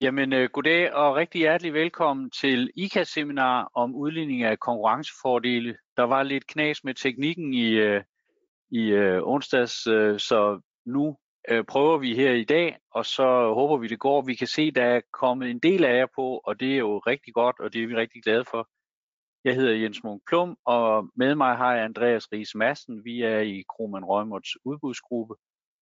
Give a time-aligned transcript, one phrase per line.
[0.00, 5.76] Jamen, øh, goddag og rigtig hjertelig velkommen til ICA-seminar om udligning af konkurrencefordele.
[5.96, 8.02] Der var lidt knas med teknikken i, øh,
[8.70, 9.72] i øh, onsdags,
[10.22, 11.16] så nu
[11.68, 14.22] prøver vi her i dag, og så håber vi, det går.
[14.22, 16.98] Vi kan se, der er kommet en del af jer på, og det er jo
[16.98, 18.68] rigtig godt, og det er vi rigtig glade for.
[19.44, 23.04] Jeg hedder Jens Munk Plum, og med mig har jeg Andreas Ries Madsen.
[23.04, 25.34] Vi er i Kroman Røgmods udbudsgruppe,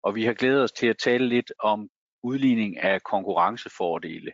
[0.02, 1.88] og vi har glædet os til at tale lidt om
[2.22, 4.32] udligning af konkurrencefordele.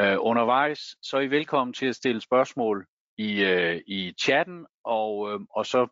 [0.00, 2.86] Uh, undervejs så er I velkommen til at stille spørgsmål
[3.18, 5.86] i, uh, i chatten, og, uh, og så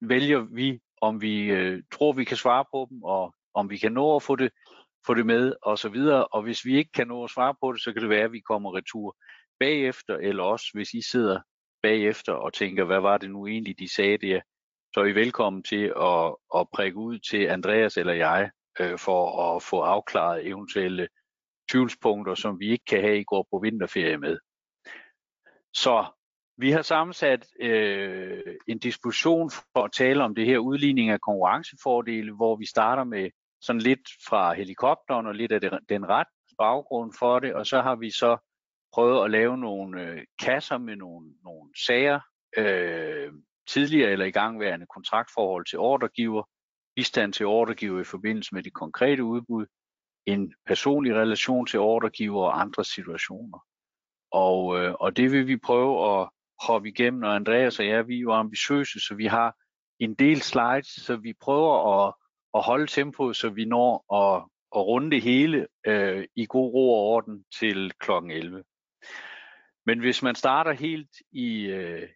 [0.00, 3.92] vælger vi, om vi uh, tror, vi kan svare på dem, og om vi kan
[3.92, 4.50] nå at få det,
[5.06, 6.26] få det med, og så videre.
[6.26, 8.32] Og hvis vi ikke kan nå at svare på det, så kan det være, at
[8.32, 9.16] vi kommer retur
[9.60, 11.40] bagefter, eller også hvis I sidder
[11.82, 14.40] bagefter og tænker, hvad var det nu egentlig, de sagde der,
[14.94, 18.50] så er I velkommen til at, at prikke ud til Andreas eller jeg,
[18.80, 21.08] øh, for at få afklaret eventuelle
[21.70, 24.38] tvivlspunkter, som vi ikke kan have i går på vinterferie med.
[25.74, 26.06] Så
[26.56, 32.32] vi har sammensat øh, en diskussion for at tale om det her udligning af konkurrencefordele,
[32.32, 36.26] hvor vi starter med sådan lidt fra helikopteren og lidt af det, den ret
[36.58, 38.36] baggrund for det, og så har vi så
[38.94, 42.20] prøvet at lave nogle øh, kasser med nogle, nogle sager,
[42.56, 43.32] øh,
[43.68, 46.42] tidligere eller igangværende kontraktforhold til ordregiver,
[46.96, 49.66] bistand til ordregiver i forbindelse med de konkrete udbud,
[50.26, 53.58] en personlig relation til ordregiver og andre situationer.
[54.30, 56.28] Og, øh, og det vil vi prøve at
[56.66, 59.56] hoppe igennem, og Andreas og jeg, vi er jo ambitiøse, så vi har
[59.98, 62.14] en del slides, så vi prøver at,
[62.54, 64.44] at holde tempoet, så vi når at,
[64.76, 68.10] at runde det hele øh, i god ro og orden til kl.
[68.30, 68.64] 11.
[69.86, 72.08] Men hvis man starter helt i, øh,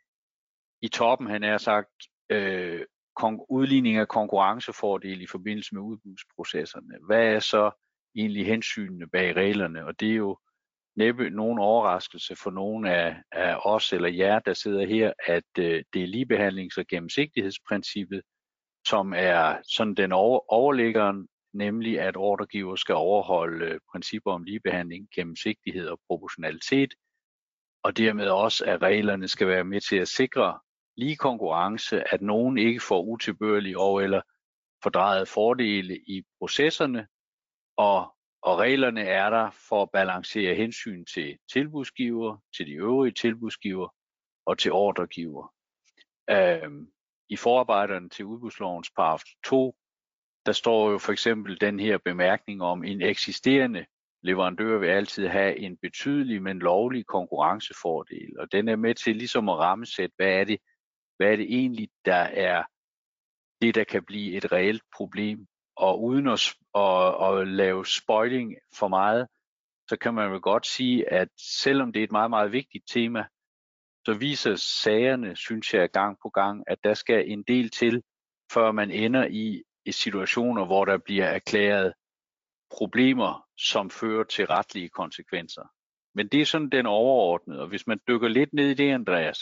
[0.83, 1.93] i toppen, han er sagt,
[2.31, 2.85] øh,
[3.49, 6.99] udligning af konkurrencefordel i forbindelse med udbudsprocesserne.
[7.07, 7.71] Hvad er så
[8.17, 9.87] egentlig hensynene bag reglerne?
[9.87, 10.39] Og det er jo
[10.97, 15.85] næppe nogen overraskelse for nogen af, af os eller jer, der sidder her, at øh,
[15.93, 18.23] det er ligebehandlings- og gennemsigtighedsprincippet,
[18.87, 25.09] som er sådan den over, overliggeren, nemlig at ordregiver skal overholde øh, principper om ligebehandling,
[25.15, 26.95] gennemsigtighed og proportionalitet,
[27.83, 30.59] og dermed også, at reglerne skal være med til at sikre
[30.97, 34.23] lige konkurrence, at nogen ikke får utilbørlige og eller
[34.83, 37.07] fordrejet fordele i processerne,
[37.77, 43.89] og, og reglerne er der for at balancere hensyn til tilbudsgiver, til de øvrige tilbudsgiver
[44.47, 45.55] og til ordregiver.
[46.31, 46.87] Øhm,
[47.29, 49.77] I forarbejderne til udbudslovens paragraf 2,
[50.47, 53.87] der står jo for eksempel den her bemærkning om, en eksisterende
[54.23, 59.49] leverandør vil altid have en betydelig, men lovlig konkurrencefordel, og den er med til ligesom
[59.49, 60.59] at rammesætte, hvad er det,
[61.17, 62.65] hvad er det egentlig, der er
[63.61, 65.47] det, der kan blive et reelt problem.
[65.77, 69.29] Og uden at, at, at lave spoiling for meget,
[69.89, 73.25] så kan man vel godt sige, at selvom det er et meget, meget vigtigt tema,
[74.07, 78.03] så viser sagerne, synes jeg, gang på gang, at der skal en del til,
[78.53, 81.93] før man ender i situationer, hvor der bliver erklæret
[82.71, 85.63] problemer, som fører til retlige konsekvenser.
[86.15, 89.39] Men det er sådan den overordnede, og hvis man dykker lidt ned i det, Andreas,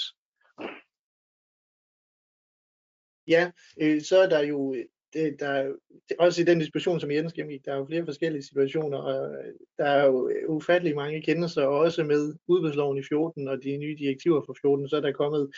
[3.28, 5.72] Ja, øh, så er der jo øh, det, der er,
[6.18, 9.54] også i den diskussion, som Jens gennemgik, der er jo flere forskellige situationer, og øh,
[9.78, 13.76] der er jo øh, ufattelig mange kendelser, og også med udbudsloven i 14 og de
[13.76, 15.50] nye direktiver fra 14, så er der kommet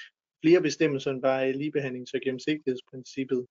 [0.45, 3.47] flere bestemmelser end bare ligebehandlings- og gennemsigtighedsprincippet.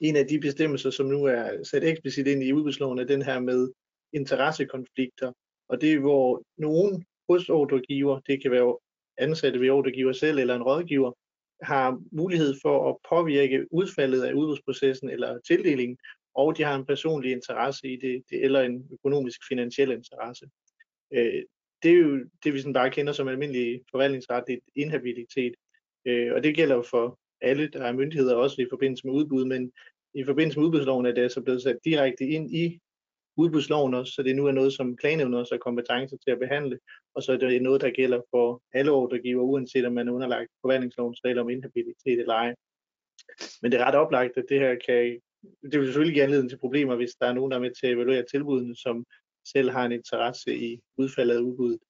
[0.00, 3.40] En af de bestemmelser, som nu er sat eksplicit ind i udbudsloven, er den her
[3.40, 3.70] med
[4.12, 5.32] interessekonflikter,
[5.68, 8.78] og det er, hvor nogen hos ordregiver, det kan være
[9.18, 11.12] ansatte ved ordregiver selv eller en rådgiver,
[11.62, 15.98] har mulighed for at påvirke udfaldet af udbudsprocessen eller tildelingen,
[16.34, 20.46] og de har en personlig interesse i det, det eller en økonomisk finansiel interesse.
[21.14, 21.42] Øh,
[21.82, 25.54] det er jo det, vi sådan bare kender som almindelig forvaltningsretlig inhabilitet,
[26.06, 29.44] øh, og det gælder jo for alle, der er myndigheder, også i forbindelse med udbud,
[29.44, 29.72] men
[30.14, 32.80] i forbindelse med udbudsloven er det altså blevet sat direkte ind i
[33.36, 36.78] udbudsloven også, så det nu er noget, som klagenævnet også har kompetencer til at behandle,
[37.14, 40.50] og så er det noget, der gælder for alle ordregiver, uanset om man er underlagt
[40.60, 42.54] forvaltningslovens regler om inhabilitet eller ej.
[43.62, 45.20] Men det er ret oplagt, at det her kan,
[45.70, 47.86] det vil selvfølgelig give anledning til problemer, hvis der er nogen, der er med til
[47.86, 49.06] at evaluere tilbudene, som
[49.52, 51.80] selv har en interesse i udfaldet af udbuddet.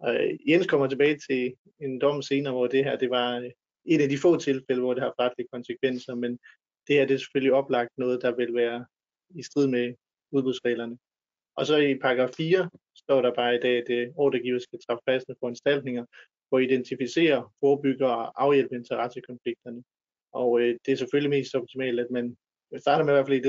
[0.00, 0.16] Og
[0.48, 3.50] Jens kommer tilbage til en dom senere, hvor det her det var øh,
[3.84, 6.38] et af de få tilfælde, hvor det har retlige konsekvenser, men
[6.88, 8.86] det her det er selvfølgelig oplagt noget, der vil være
[9.34, 9.94] i strid med
[10.32, 10.98] udbudsreglerne.
[11.56, 15.02] Og så i paragraf 4 står der bare i dag, at det ordregiver skal træffe
[15.08, 16.04] faste foranstaltninger
[16.48, 19.82] for at identificere, forebygge og afhjælpe interessekonflikterne.
[20.32, 22.36] Og øh, det er selvfølgelig mest optimalt, at man
[22.78, 23.46] starter med i hvert fald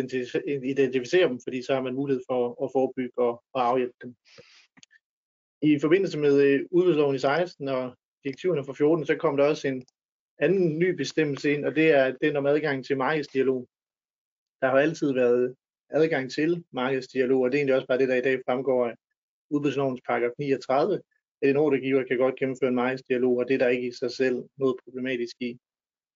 [0.48, 4.16] at identificere dem, fordi så har man mulighed for at forebygge og, og afhjælpe dem.
[5.62, 9.68] I forbindelse med øh, udbudsloven i 16 og direktiverne fra 14, så kom der også
[9.68, 9.86] en
[10.40, 13.68] anden ny bestemmelse ind, og det er den om adgang til markedsdialog.
[14.62, 15.56] Der har altid været
[15.94, 18.96] adgang til markedsdialog, og det er egentlig også bare det, der i dag fremgår af
[19.50, 21.02] udbudslovens paragraf 39,
[21.42, 24.12] at en ordregiver kan godt gennemføre en markedsdialog, og det er der ikke i sig
[24.12, 25.60] selv noget problematisk i.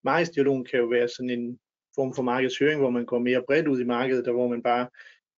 [0.04, 1.58] Markedsdialogen kan jo være sådan en
[1.94, 4.88] form for markedshøring, hvor man går mere bredt ud i markedet, og hvor man bare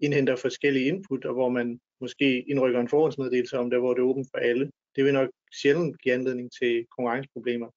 [0.00, 4.06] indhenter forskellige input, og hvor man måske indrykker en forhåndsmeddelelse om det, hvor det er
[4.06, 4.70] åbent for alle.
[4.96, 7.70] Det vil nok sjældent give anledning til konkurrenceproblemer.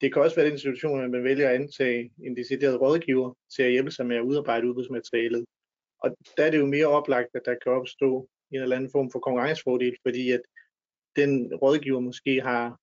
[0.00, 3.62] Det kan også være den situation, at man vælger at antage en decideret rådgiver til
[3.62, 5.44] at hjælpe sig med at udarbejde udbudsmaterialet.
[6.02, 9.10] Og der er det jo mere oplagt, at der kan opstå en eller anden form
[9.10, 10.40] for konkurrencefordel, fordi at
[11.16, 12.78] den rådgiver måske har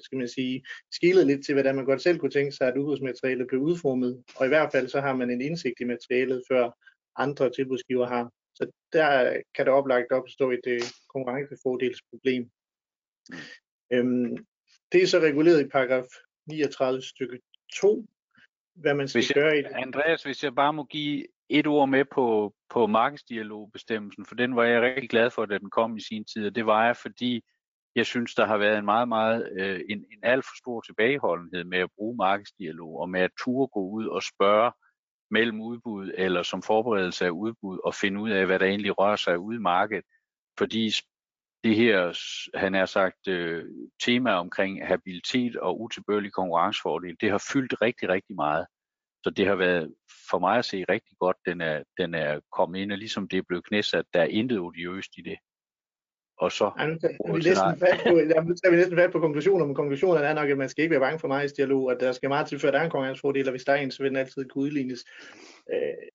[0.00, 3.46] skal man sige, skilet lidt til, hvordan man godt selv kunne tænke sig, at udbudsmaterialet
[3.46, 4.24] blev udformet.
[4.36, 6.70] Og i hvert fald så har man en indsigt i materialet, før
[7.16, 8.32] andre tilbudsgiver har.
[8.54, 12.50] Så der kan der oplagt opstå et uh, konkurrencefordelsproblem.
[13.30, 13.36] Mm.
[13.92, 14.36] Øhm,
[14.92, 16.06] det er så reguleret i paragraf
[16.46, 17.40] 39 stykke
[17.80, 18.06] 2,
[18.74, 19.70] hvad man skal hvis jeg, gøre i det.
[19.74, 24.64] Andreas, hvis jeg bare må give et ord med på, på markedsdialogbestemmelsen, for den var
[24.64, 27.42] jeg rigtig glad for, da den kom i sin tid, og det var jeg, fordi
[27.94, 31.64] jeg synes, der har været en meget, meget øh, en, en alt for stor tilbageholdenhed
[31.64, 34.72] med at bruge markedsdialog, og med at turde gå ud og spørge
[35.30, 39.16] mellem udbud, eller som forberedelse af udbud, og finde ud af, hvad der egentlig rører
[39.16, 40.04] sig ude i markedet.
[40.58, 40.90] Fordi
[41.64, 42.18] det her,
[42.58, 43.64] han har sagt, øh,
[44.04, 48.66] tema omkring habilitet og utilbørlig konkurrencefordel, det har fyldt rigtig, rigtig meget.
[49.24, 49.94] Så det har været
[50.30, 53.38] for mig at se rigtig godt, den er, den er kommet ind, og ligesom det
[53.38, 55.38] er blevet knæsat, der er intet odiøst i det.
[56.38, 56.70] Og så...
[56.78, 60.34] Ja, nu tager vi næsten fat på, vi næsten fat på konklusioner, men konklusionen er
[60.34, 62.46] nok, at man skal ikke være bange for mig i dialog, og der skal meget
[62.46, 64.48] til, før der er en konkurrencefordel, og hvis der er en, så vil den altid
[64.48, 65.04] kunne udlignes.
[65.72, 66.08] Øh,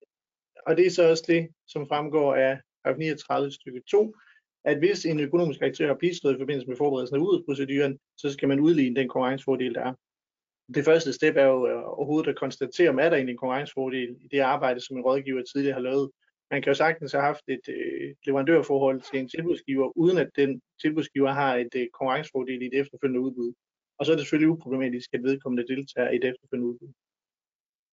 [0.68, 2.60] og det er så også det, som fremgår af
[2.98, 4.16] 39 stykke 2,
[4.64, 8.48] at hvis en økonomisk aktør har bistået i forbindelse med forberedelsen af udbudsproceduren, så skal
[8.48, 9.94] man udligne den konkurrencefordel, der er.
[10.76, 14.10] Det første step er jo øh, overhovedet at konstatere, om er der egentlig en konkurrencefordel
[14.22, 16.12] i det arbejde, som en rådgiver tidligere har lavet.
[16.52, 20.62] Man kan jo sagtens have haft et øh, leverandørforhold til en tilbudsgiver, uden at den
[20.82, 23.54] tilbudsgiver har et øh, konkurrencefordel i det efterfølgende udbud.
[23.98, 26.92] Og så er det selvfølgelig uproblematisk, at vedkommende deltager i det efterfølgende udbud.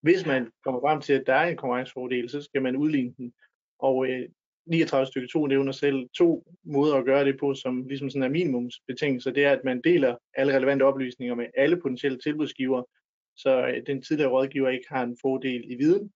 [0.01, 3.33] Hvis man kommer frem til, at der er en konkurrencefordel, så skal man udligne den.
[3.79, 4.29] Og øh,
[4.67, 8.29] 39 stykke 2 nævner selv to måder at gøre det på, som ligesom sådan er
[8.29, 9.31] minimumsbetingelser.
[9.31, 12.83] Det er, at man deler alle relevante oplysninger med alle potentielle tilbudsgiver,
[13.37, 16.13] så øh, den tidligere rådgiver ikke har en fordel i viden.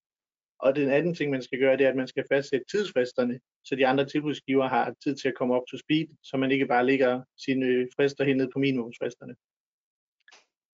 [0.61, 3.75] Og den anden ting, man skal gøre, det er, at man skal fastsætte tidsfristerne, så
[3.75, 6.87] de andre tilbudsgiver har tid til at komme op to speed, så man ikke bare
[6.87, 9.35] lægger sine øh, frister hen på minimumsfristerne.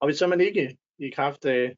[0.00, 1.76] Og hvis så man ikke i kraft af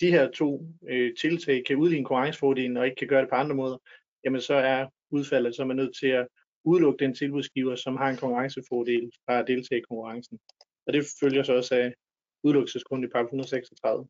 [0.00, 3.56] de her to øh, tiltag kan udligne konkurrencefordelen og ikke kan gøre det på andre
[3.56, 3.78] måder,
[4.24, 6.26] jamen så er udfaldet, så er man nødt til at
[6.64, 10.38] udelukke den tilbudsgiver, som har en konkurrencefordel fra at deltage i konkurrencen.
[10.86, 11.94] Og det følger så også af
[12.44, 14.06] udelukkelsesgrund i paragraf 136.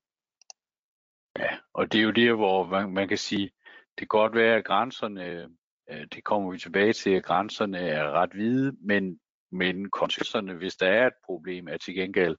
[1.38, 3.50] Ja, og det er jo det, hvor man, man kan sige,
[3.98, 5.48] det kan godt være, at grænserne,
[5.90, 9.20] øh, det kommer vi tilbage til, at grænserne er ret hvide, men,
[9.52, 12.36] men konsekvenserne, hvis der er et problem, er til gengæld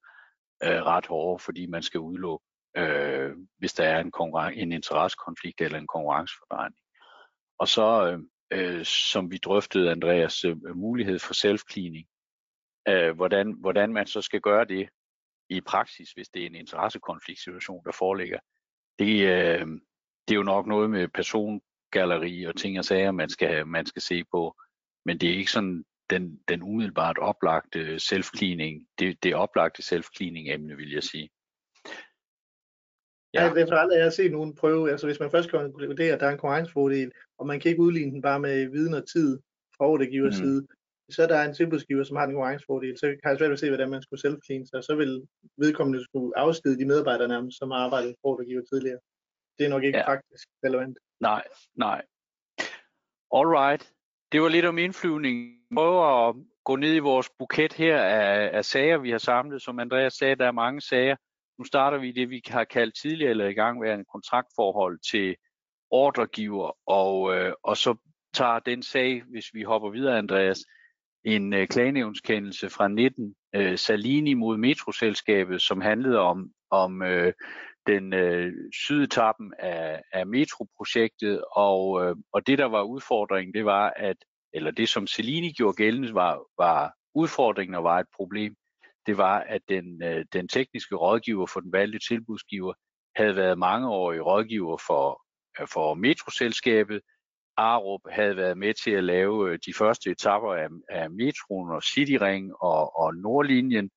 [0.63, 2.45] øh, ret hårde, fordi man skal udelukke,
[2.77, 4.11] øh, hvis der er en,
[4.61, 6.79] en interessekonflikt eller en konkurrenceforvejning.
[7.59, 8.19] Og så, øh,
[8.51, 12.07] øh, som vi drøftede, Andreas, øh, mulighed for self-cleaning.
[12.87, 14.89] Øh, hvordan, hvordan man så skal gøre det
[15.49, 18.39] i praksis, hvis det er en interessekonfliktsituation, der foreligger.
[18.99, 19.67] Det, øh,
[20.27, 24.01] det er jo nok noget med persongalleri og ting og sager, man skal, man skal
[24.01, 24.55] se på.
[25.05, 30.75] Men det er ikke sådan den, den umiddelbart oplagte self-cleaning, det, det oplagte self-cleaning emne,
[30.75, 31.29] vil jeg sige.
[33.35, 33.43] Ja.
[33.43, 36.13] Jeg, jeg tror aldrig, jeg har set nogen prøve, altså hvis man først kan konkludere,
[36.13, 39.07] at der er en konkurrencefordel, og man kan ikke udligne den bare med viden og
[39.13, 39.39] tid
[39.77, 40.45] fra ordregivers mm.
[40.45, 40.67] side,
[41.09, 43.67] så er der en tilbudsgiver, som har en konkurrencefordel, så kan jeg svært at se,
[43.69, 45.27] hvordan man skulle selv sig, så vil
[45.57, 48.99] vedkommende skulle afskede de medarbejdere nærmest, som har arbejdet for ordregiver tidligere.
[49.59, 50.05] Det er nok ikke ja.
[50.05, 50.97] praktisk relevant.
[51.19, 51.43] Nej,
[51.75, 52.01] nej.
[53.31, 53.91] Alright.
[54.31, 55.59] Det var lidt om indflyvning.
[55.73, 59.61] Prøv at gå ned i vores buket her af, af sager, vi har samlet.
[59.61, 61.15] Som Andreas sagde, der er mange sager.
[61.59, 65.35] Nu starter vi det, vi har kaldt tidligere eller i gang med en kontraktforhold til
[65.91, 67.95] ordregiver, og, øh, og så
[68.33, 70.59] tager den sag, hvis vi hopper videre, Andreas,
[71.23, 77.33] en øh, klagenævnskendelse fra 19 øh, Salini mod metroselskabet, som handlede om, om øh,
[77.87, 83.93] den øh, sydetappen af, af metroprojektet, og, øh, og det der var udfordringen, det var,
[83.95, 84.17] at,
[84.53, 88.55] eller det som Salini gjorde gældende, var, var udfordringen og var et problem,
[89.05, 92.73] det var, at den, øh, den tekniske rådgiver for den valgte tilbudsgiver
[93.15, 95.23] havde været mangeårig rådgiver for,
[95.59, 97.01] øh, for metroselskabet,
[97.57, 101.83] Arup havde været med til at lave øh, de første etapper af, af metroen og
[101.83, 103.91] Cityring og, og Nordlinjen.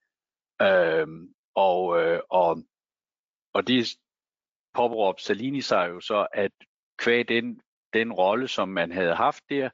[0.62, 2.62] Øhm, og, øh, og,
[3.52, 3.96] og det
[4.74, 6.52] påberåbte Salini sig jo så, at
[6.98, 7.60] kvæg den,
[7.92, 9.70] den rolle, som man havde haft der,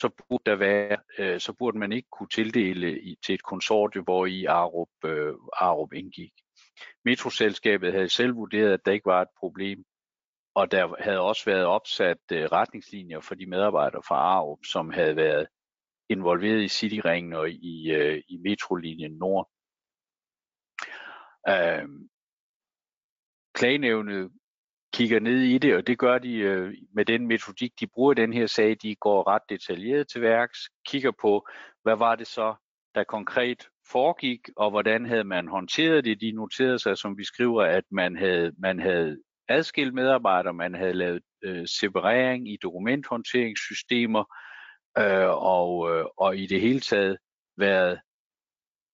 [0.00, 4.04] så burde, der være, øh, så burde man ikke kunne tildele i, til et konsortium,
[4.04, 6.32] hvor i Arup, øh, Arup indgik.
[7.04, 9.84] Metroselskabet havde selv vurderet, at der ikke var et problem,
[10.54, 15.16] og der havde også været opsat øh, retningslinjer for de medarbejdere fra Arup, som havde
[15.16, 15.46] været
[16.08, 19.50] involveret i Cityringen og i, øh, i metrolinjen Nord.
[21.48, 21.88] Øh,
[23.54, 24.30] klagenævnet
[24.92, 28.32] kigger ned i det, og det gør de øh, med den metodik, de bruger den
[28.32, 28.76] her sag.
[28.82, 31.48] De går ret detaljeret til værks, kigger på,
[31.82, 32.54] hvad var det så,
[32.94, 36.20] der konkret foregik, og hvordan havde man håndteret det.
[36.20, 39.18] De noterede sig, som vi skriver, at man havde, man havde
[39.48, 44.24] adskilt medarbejdere, man havde lavet øh, separering i dokumenthåndteringssystemer,
[44.98, 47.18] øh, og, øh, og i det hele taget
[47.56, 48.00] været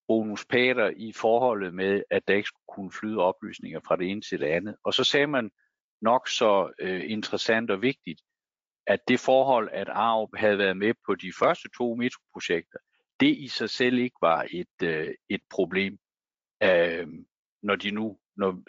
[0.08, 4.40] bonuspater i forholdet med, at der ikke skulle kunne flyde oplysninger fra det ene til
[4.40, 4.76] det andet.
[4.84, 5.50] Og så sagde man
[6.02, 8.20] nok så øh, interessant og vigtigt,
[8.86, 12.78] at det forhold, at Arup havde været med på de første to metroprojekter,
[13.20, 15.98] det i sig selv ikke var et, øh, et problem,
[16.62, 17.08] øh,
[17.62, 18.62] når, de nu, når,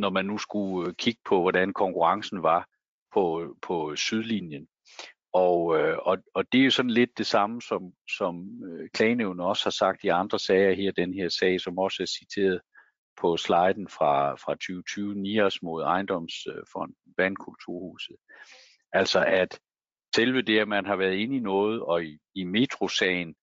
[0.00, 2.68] når man nu skulle øh, kigge på, hvordan konkurrencen var
[3.12, 4.68] på, på sydlinjen.
[5.32, 9.40] Og, øh, og, og det er jo sådan lidt det samme, som, som øh, klagenævnen
[9.40, 12.60] også har sagt i andre sager her, den her sag, som også er citeret
[13.20, 18.16] på sliden fra, fra 2020, NIAS mod ejendomsfond, Vandkulturhuset.
[18.92, 19.60] Altså at
[20.16, 23.34] selve det, at man har været inde i noget, og i, i metrosagen,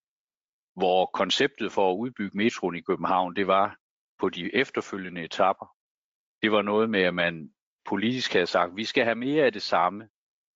[0.75, 3.77] hvor konceptet for at udbygge metroen i København, det var
[4.19, 5.65] på de efterfølgende etapper.
[6.41, 7.53] Det var noget med, at man
[7.89, 10.09] politisk havde sagt, at vi skal have mere af det samme.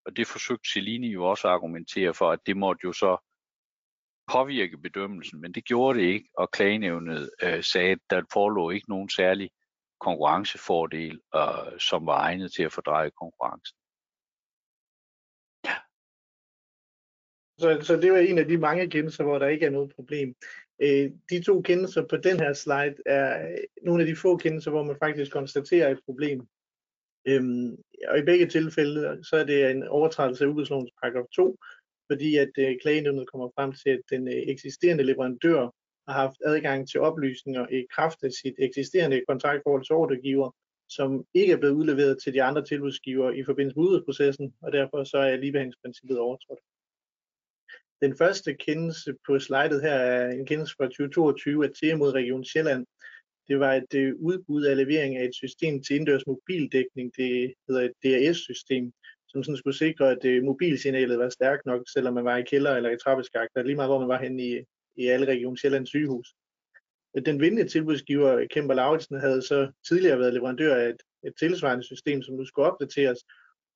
[0.05, 3.24] Og det forsøgte Celini jo også at argumentere for, at det måtte jo så
[4.31, 8.89] påvirke bedømmelsen, men det gjorde det ikke, og klagenævnet øh, sagde, at der forelå ikke
[8.89, 9.49] nogen særlig
[9.99, 13.77] konkurrencefordel, øh, som var egnet til at fordreje konkurrencen.
[17.59, 20.35] Så, så det var en af de mange kendelser, hvor der ikke er noget problem.
[20.81, 24.71] Øh, de to kendelser på den her slide er øh, nogle af de få kendelser,
[24.71, 26.47] hvor man faktisk konstaterer et problem.
[27.27, 27.77] Øhm,
[28.07, 31.57] og i begge tilfælde, så er det en overtrædelse af udbudslovens paragraf 2,
[32.11, 35.61] fordi at øh, klagenævnet kommer frem til, at den øh, eksisterende leverandør
[36.07, 40.51] har haft adgang til oplysninger i kraft af sit eksisterende kontraktforhold til ordregiver,
[40.89, 45.03] som ikke er blevet udleveret til de andre tilbudsgiver i forbindelse med udbudsprocessen, og derfor
[45.03, 46.59] så er ligebehandlingsprincippet overtrådt.
[48.01, 52.45] Den første kendelse på slidet her er en kendelse fra 2022 af TIA mod Region
[52.45, 52.85] Sjælland.
[53.47, 57.11] Det var et øh, udbud af levering af et system til indendørs mobildækning.
[57.17, 58.93] Det hedder et DRS-system,
[59.35, 62.75] som sådan skulle sikre, at øh, mobilsignalet var stærkt nok, selvom man var i kælder
[62.75, 64.63] eller i trappeskakter, lige meget hvor man var henne i,
[64.95, 66.27] i alle Region Sjællands sygehus.
[67.25, 72.21] Den vindende tilbudsgiver, Kemper Lauritsen, havde så tidligere været leverandør af et, et tilsvarende system,
[72.21, 73.19] som nu skulle opdateres,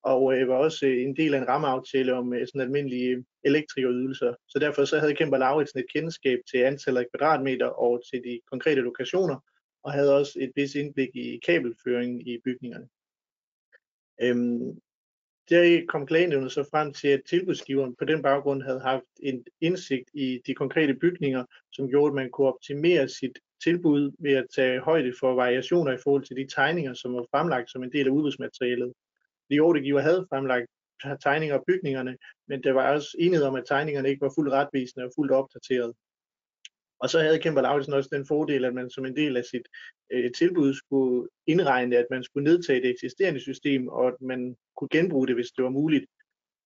[0.02, 4.34] og øh, var også øh, en del af en rammeaftale om øh, sådan almindelige elektrikerydelser.
[4.48, 8.40] Så derfor så havde Kemper Lauritsen et kendskab til antallet af kvadratmeter og til de
[8.50, 9.36] konkrete lokationer,
[9.82, 12.88] og havde også et vis indblik i kabelføringen i bygningerne.
[14.22, 14.78] Øhm,
[15.50, 20.10] der kom klagenævnet så frem til, at tilbudsgiveren på den baggrund havde haft en indsigt
[20.14, 24.80] i de konkrete bygninger, som gjorde, at man kunne optimere sit tilbud ved at tage
[24.80, 28.10] højde for variationer i forhold til de tegninger, som var fremlagt som en del af
[28.10, 28.92] udbudsmaterialet.
[29.50, 30.66] De ordregiver havde fremlagt
[31.22, 32.16] tegninger af bygningerne,
[32.48, 35.92] men der var også enighed om, at tegningerne ikke var fuldt retvisende og fuldt opdateret.
[37.00, 39.68] Og så havde Kemper Lauritsen også den fordel, at man som en del af sit
[40.12, 44.88] øh, tilbud skulle indregne, at man skulle nedtage det eksisterende system, og at man kunne
[44.88, 46.04] genbruge det, hvis det var muligt.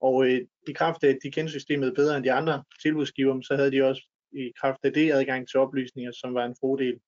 [0.01, 3.57] Og øh, i kraft af, at de kendte systemet bedre end de andre tilbudsgiver, så
[3.57, 7.01] havde de også i kraft af det adgang til oplysninger, som var en fordel.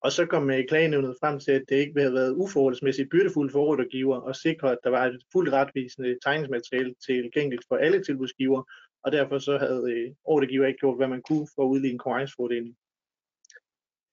[0.00, 3.64] Og så kom øh, klagenævnet frem til, at det ikke havde været uforholdsmæssigt byrdefuldt for
[3.64, 8.62] rådgiver at sikre, at der var et fuldt retvisende tegningsmateriale tilgængeligt for alle tilbudsgiver,
[9.04, 12.76] og derfor så havde øh, ordregiver ikke gjort, hvad man kunne for at udligne konkurrencefordelen.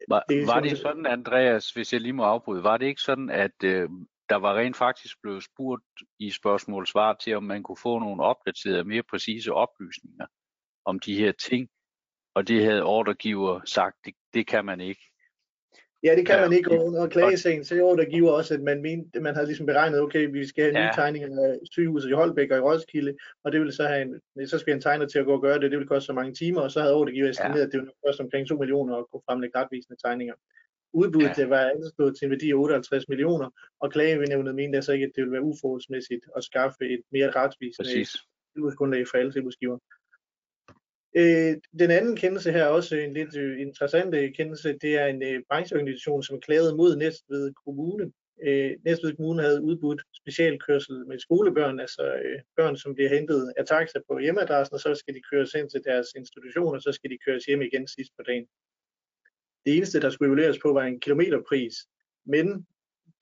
[0.08, 3.30] Var det, var det sådan, Andreas, hvis jeg lige må afbryde, var det ikke sådan,
[3.30, 3.90] at øh,
[4.30, 5.84] der var rent faktisk blevet spurgt
[6.20, 10.25] i spørgsmål svar til, om man kunne få nogle opdaterede, mere præcise oplysninger
[10.86, 11.70] om de her ting,
[12.36, 15.12] og det havde ordregiver sagt, det, det kan man ikke.
[16.04, 18.82] Ja, det kan ja, man ikke under klagesagen, så jo, der giver også, at man,
[18.82, 20.86] mente, man havde ligesom beregnet, okay, vi skal have ja.
[20.86, 24.48] nye tegninger af sygehuset i Holbæk og i Roskilde, og det ville så have en,
[24.48, 26.34] så skal en tegner til at gå og gøre det, det ville koste så mange
[26.34, 27.66] timer, og så havde ordregiver estimeret, ja.
[27.66, 30.34] at det ville koste omkring 2 millioner at kunne fremlægge retvisende tegninger.
[30.94, 31.46] Udbuddet ja.
[31.46, 33.50] var anslået til en værdi af 58 millioner,
[33.82, 38.06] og klagenævnet mente altså ikke, at det ville være uforholdsmæssigt at skaffe et mere retvisende
[38.54, 39.78] tilbudsgrundlag for alle tilbudsgiver.
[41.15, 44.77] Øh, den anden kendelse her er også en lidt øh, interessant kendelse.
[44.82, 48.12] Det er en øh, brancheorganisation, som klagede mod Næstved Kommune.
[48.43, 53.65] Øh, Næstved Kommune havde udbudt specialkørsel med skolebørn, altså øh, børn, som bliver hentet af
[53.65, 57.10] taxa på hjemmeadressen, og så skal de køres ind til deres institution, og så skal
[57.10, 58.46] de køres hjem igen sidst på dagen.
[59.65, 61.75] Det eneste, der skulle evalueres på, var en kilometerpris,
[62.25, 62.67] men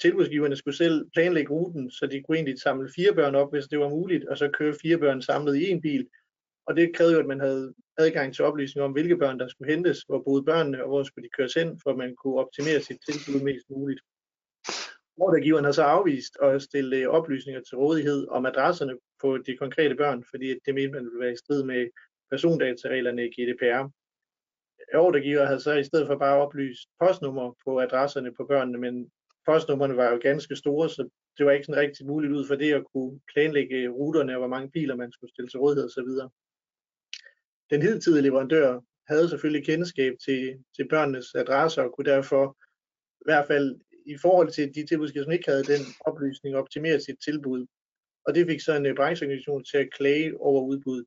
[0.01, 3.79] tilbudsgiverne skulle selv planlægge ruten, så de kunne egentlig samle fire børn op, hvis det
[3.79, 6.07] var muligt, og så køre fire børn samlet i en bil,
[6.71, 9.73] og det krævede jo, at man havde adgang til oplysninger om, hvilke børn, der skulle
[9.73, 12.79] hentes, hvor boede børnene, og hvor skulle de køres hen, for at man kunne optimere
[12.79, 14.01] sit tilbud mest muligt.
[15.17, 19.95] Ordregiveren har så afvist at stille øh, oplysninger til rådighed om adresserne på de konkrete
[19.95, 21.89] børn, fordi det mente man ville være i strid med
[22.29, 23.83] persondatareglerne i GDPR.
[24.93, 29.11] Ordregiver havde så i stedet for bare oplyst postnummer på adresserne på børnene, men
[29.45, 32.73] postnummerne var jo ganske store, så det var ikke sådan rigtig muligt ud for det
[32.73, 36.11] at kunne planlægge ruterne og hvor mange biler man skulle stille til rådighed osv
[37.71, 42.57] den hidtidige leverandør havde selvfølgelig kendskab til, til børnenes adresser og kunne derfor
[43.21, 47.15] i hvert fald i forhold til de tilbudsgiver, som ikke havde den oplysning, optimere sit
[47.25, 47.65] tilbud.
[48.25, 51.05] Og det fik så en brancheorganisation til at klage over udbuddet.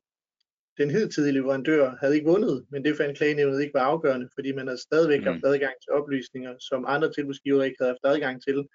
[0.77, 4.67] Den hidtidige leverandør havde ikke vundet, men det fandt klagenævnet ikke var afgørende, fordi man
[4.67, 5.25] havde stadigvæk mm.
[5.25, 8.67] haft adgang til oplysninger, som andre tilbudsgiver ikke havde haft adgang til.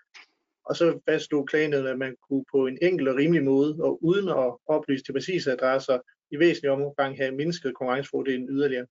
[0.64, 4.28] Og så fastslog klagenævnet, at man kunne på en enkel og rimelig måde, og uden
[4.28, 5.98] at oplyse til præcise adresser,
[6.30, 8.86] i væsentlig omfang have mindsket konkurrencefordelen yderligere.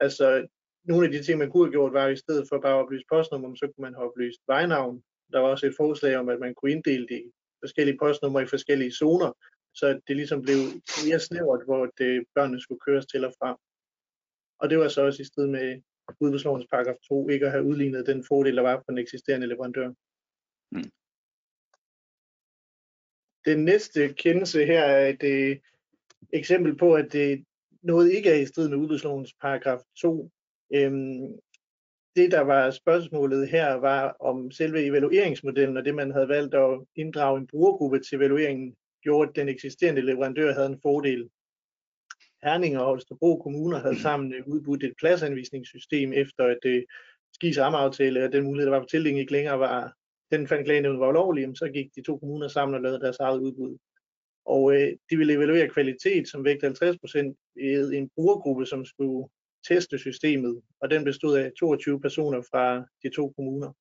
[0.00, 0.46] Altså,
[0.84, 3.04] nogle af de ting, man kunne have gjort, var i stedet for bare at oplyse
[3.12, 5.02] postnummer, så kunne man have oplyst vejnavn.
[5.32, 7.32] Der var også et forslag om, at man kunne inddele de
[7.62, 9.32] forskellige postnumre i forskellige zoner,
[9.74, 10.58] så det ligesom blev
[11.06, 13.60] mere snævert, hvor det, børnene skulle køres til og fra.
[14.60, 15.82] Og det var så også i strid med
[16.20, 19.88] udbudslovens paragraf 2, ikke at have udlignet den fordel, der var på den eksisterende leverandør.
[20.72, 20.90] Mm.
[23.44, 25.56] Den næste kendelse her er et øh,
[26.32, 27.44] eksempel på, at det
[27.82, 30.30] noget ikke er i strid med udbudslovens paragraf 2.
[30.74, 31.38] Øhm,
[32.16, 36.80] det, der var spørgsmålet her, var om selve evalueringsmodellen og det, man havde valgt at
[36.96, 41.28] inddrage en brugergruppe til evalueringen, gjorde, at den eksisterende leverandør havde en fordel.
[42.42, 46.84] Herning og Holstebro kommuner havde sammen øh, udbudt et pladsanvisningssystem efter at det
[47.34, 49.92] skis rammeaftale, og den mulighed, der var for tildeling ikke længere var,
[50.30, 53.38] den fandt klagenævnet var ulovlig, så gik de to kommuner sammen og lavede deres eget
[53.40, 53.78] udbud.
[54.48, 59.28] Og øh, de ville evaluere kvalitet, som vægte 50% i en brugergruppe, som skulle
[59.68, 63.72] teste systemet, og den bestod af 22 personer fra de to kommuner.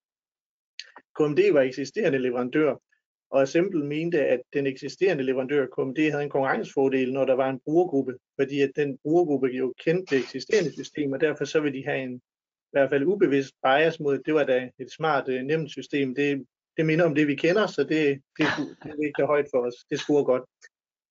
[1.18, 2.76] KMD var eksisterende leverandør,
[3.30, 7.60] og Assemble mente, at den eksisterende leverandør KMD havde en konkurrencefordel, når der var en
[7.60, 11.86] brugergruppe, fordi at den brugergruppe jo kendte det eksisterende system, og derfor så ville de
[11.86, 12.22] have en
[12.68, 16.16] i hvert fald ubevidst bias mod, at det var da et smart, øh, nemt system.
[16.16, 16.46] Det
[16.78, 18.46] det minder om det, vi kender, så det, det,
[18.84, 19.76] det vægter højt for os.
[19.90, 20.44] Det scorer godt.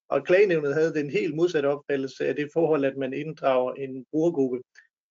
[0.09, 4.61] Og klagenævnet havde den helt modsatte opfattelse af det forhold, at man inddrager en brugergruppe.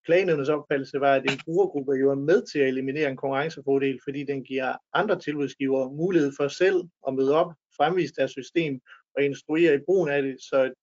[0.05, 4.23] Klagenævnets opfattelse var, at en brugergruppe jo er med til at eliminere en konkurrencefordel, fordi
[4.23, 8.79] den giver andre tilbudsgivere mulighed for selv at møde op, fremvise deres system
[9.15, 10.73] og instruere i brugen af det, så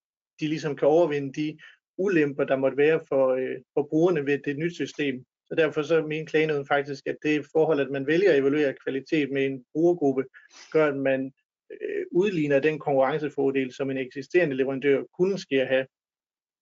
[0.40, 1.58] de ligesom kan overvinde de
[1.98, 5.24] ulemper, der måtte være for, øh, for brugerne ved det nye system.
[5.52, 9.30] Så derfor så min klagenød faktisk, at det forhold, at man vælger at evaluere kvalitet
[9.32, 10.24] med en brugergruppe,
[10.70, 11.32] gør, at man
[11.70, 15.86] øh, udligner den konkurrencefordel, som en eksisterende leverandør kunne ske at have.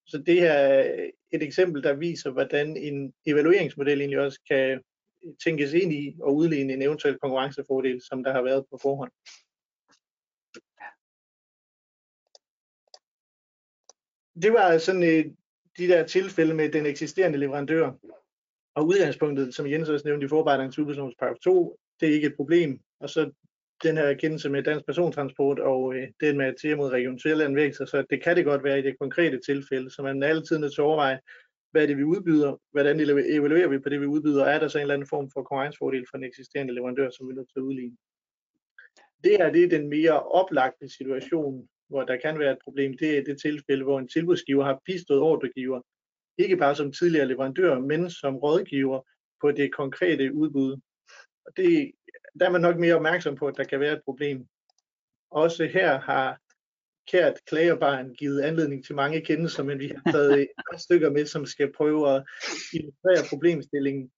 [0.06, 4.82] Så det her er et eksempel, der viser, hvordan en evalueringsmodel egentlig også kan
[5.44, 9.12] tænkes ind i og udligne en eventuel konkurrencefordel, som der har været på forhånd.
[14.42, 15.36] Det var sådan et,
[15.78, 17.92] de der tilfælde med den eksisterende leverandør.
[18.74, 22.26] Og udgangspunktet, som Jens også nævnte i forarbejdningen til udbudslovens paragraf 2, det er ikke
[22.26, 22.80] et problem.
[23.00, 23.30] Og så
[23.82, 27.84] den her erkendelse med dansk persontransport og øh, den med at mod Region Sjælland vækster,
[27.84, 30.74] så det kan det godt være i det konkrete tilfælde, så man er altid nødt
[30.74, 31.18] til at overveje,
[31.70, 34.78] hvad er det, vi udbyder, hvordan evaluerer vi på det, vi udbyder, er der så
[34.78, 37.60] en eller anden form for konkurrencefordel for en eksisterende leverandør, som vi er nødt til
[37.60, 37.96] at udligne.
[39.24, 42.98] Det her det er den mere oplagte situation, hvor der kan være et problem.
[42.98, 45.80] Det er det tilfælde, hvor en tilbudsgiver har bistået ordregiver
[46.42, 49.00] ikke bare som tidligere leverandør, men som rådgiver
[49.40, 50.80] på det konkrete udbud.
[51.46, 51.92] Og det,
[52.40, 54.46] der er man nok mere opmærksom på, at der kan være et problem.
[55.30, 56.38] Også her har
[57.08, 60.48] kært klagerbarn givet anledning til mange kendelser, men vi har taget et
[60.84, 62.24] stykker med, som skal prøve at
[62.72, 64.10] illustrere problemstillingen.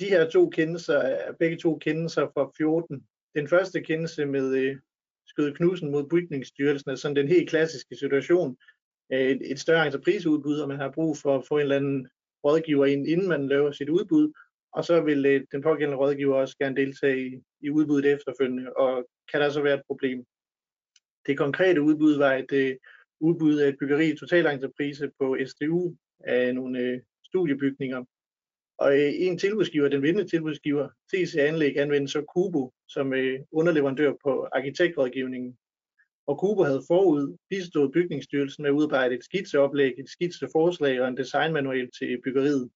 [0.00, 3.06] De her to kendelser er begge to kendelser fra 14.
[3.34, 4.76] Den første kendelse med øh,
[5.26, 8.56] Skøde Knudsen mod Bygningsstyrelsen er sådan den helt klassiske situation,
[9.10, 12.08] et, et større entrepriseudbud, og man har brug for at få en eller anden
[12.44, 14.32] rådgiver ind, inden man laver sit udbud,
[14.72, 19.08] og så vil øh, den pågældende rådgiver også gerne deltage i, i udbuddet efterfølgende, og
[19.32, 20.24] kan der så være et problem.
[21.26, 22.76] Det konkrete udbud var et øh,
[23.20, 28.04] udbud af et byggeri i totalentreprise på SDU af nogle øh, studiebygninger.
[28.78, 34.12] Og øh, en tilbudsgiver, den vindende tilbudsgiver, TC Anlæg, anvendte så Kubo som øh, underleverandør
[34.24, 35.58] på arkitektrådgivningen.
[36.26, 41.16] Og Kubo havde forud bistået bygningsstyrelsen med at udarbejde et skitseoplæg, et skitseforslag og en
[41.16, 42.70] designmanual til byggeriet.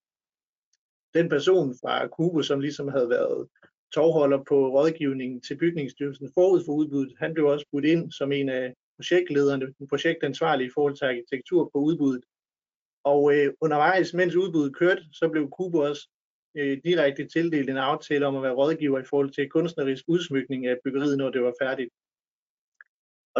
[1.14, 3.48] Den person fra Kubo, som ligesom havde været
[3.94, 8.48] tovholder på rådgivningen til bygningsstyrelsen forud for udbuddet, han blev også budt ind som en
[8.48, 12.24] af projektlederne, den projektansvarlige i forhold til arkitektur på udbuddet.
[13.04, 16.08] Og øh, undervejs, mens udbuddet kørte, så blev Kubo også
[16.56, 20.76] øh, direkte tildelt en aftale om at være rådgiver i forhold til kunstnerisk udsmykning af
[20.84, 21.90] byggeriet, når det var færdigt.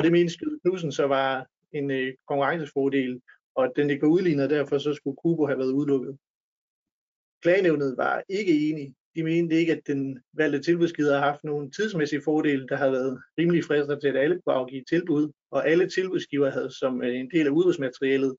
[0.01, 3.21] Og det mente Skyde Knudsen så var en øh, konkurrencefordel,
[3.55, 6.19] og den ikke var udlignet, og derfor så skulle Kubo have været udelukket.
[7.43, 8.95] Klagenævnet var ikke enige.
[9.15, 13.23] De mente ikke, at den valgte tilbudsgiver har haft nogle tidsmæssige fordele, der havde været
[13.39, 17.31] rimelig frister til, at alle kunne afgive tilbud, og alle tilbudsgiver havde som øh, en
[17.31, 18.37] del af udbudsmaterialet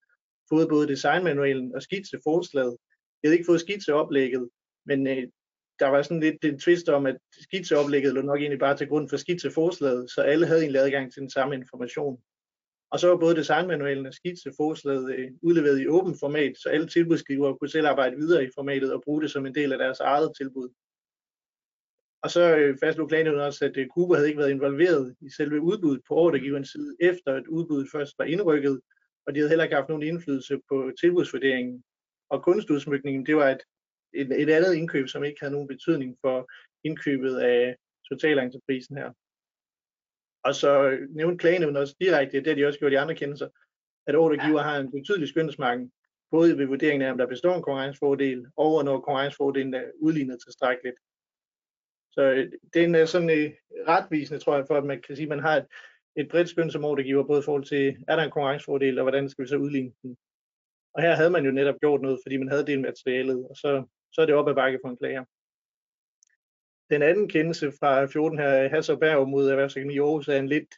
[0.49, 2.77] fået både designmanualen og skitseforslaget.
[3.23, 4.49] Jeg havde ikke fået skitseoplægget,
[4.85, 5.27] men øh,
[5.81, 9.09] der var sådan lidt en twist om, at skitseoplægget lå nok egentlig bare til grund
[9.09, 12.21] for skitseforslaget, så alle havde egentlig adgang til den samme information.
[12.91, 17.57] Og så var både designmanualen og skitseforslaget øh, udleveret i åbent format, så alle tilbudsgivere
[17.57, 20.31] kunne selv arbejde videre i formatet og bruge det som en del af deres eget
[20.37, 20.69] tilbud.
[22.23, 25.61] Og så øh, fastslog klagenævnet også, at øh, Cooper havde ikke været involveret i selve
[25.61, 28.81] udbuddet på ordregiverens side, efter at udbuddet først var indrykket,
[29.25, 31.83] og de havde heller ikke haft nogen indflydelse på tilbudsvurderingen.
[32.29, 33.63] Og kunstudsmykningen, det var et,
[34.13, 36.51] et, et andet indkøb, som ikke havde nogen betydning for
[36.83, 37.75] indkøbet af
[38.09, 39.11] totalentreprisen her.
[40.43, 43.49] Og så nævnte klagenævnet også direkte, det har de også gjort i andre kendelser,
[44.07, 45.91] at ordregiver har en betydelig skønsmarken,
[46.31, 50.95] både ved vurderingen af, om der består en konkurrencefordel, og når konkurrencefordelen er udlignet tilstrækkeligt.
[52.11, 53.51] Så øh, den er sådan øh,
[53.87, 55.65] retvisende, tror jeg, for at man kan sige, at man har et,
[56.15, 59.29] et bredt skøn som ordregiver, både i forhold til, er der en konkurrencefordel, og hvordan
[59.29, 60.17] skal vi så udligne den.
[60.93, 63.85] Og her havde man jo netop gjort noget, fordi man havde delt materialet, og så,
[64.11, 65.25] så er det op ad bakke for en klager.
[66.89, 70.75] Den anden kendelse fra 14 her, Hasselberg mod Erhvervsakademi Aarhus, er en lidt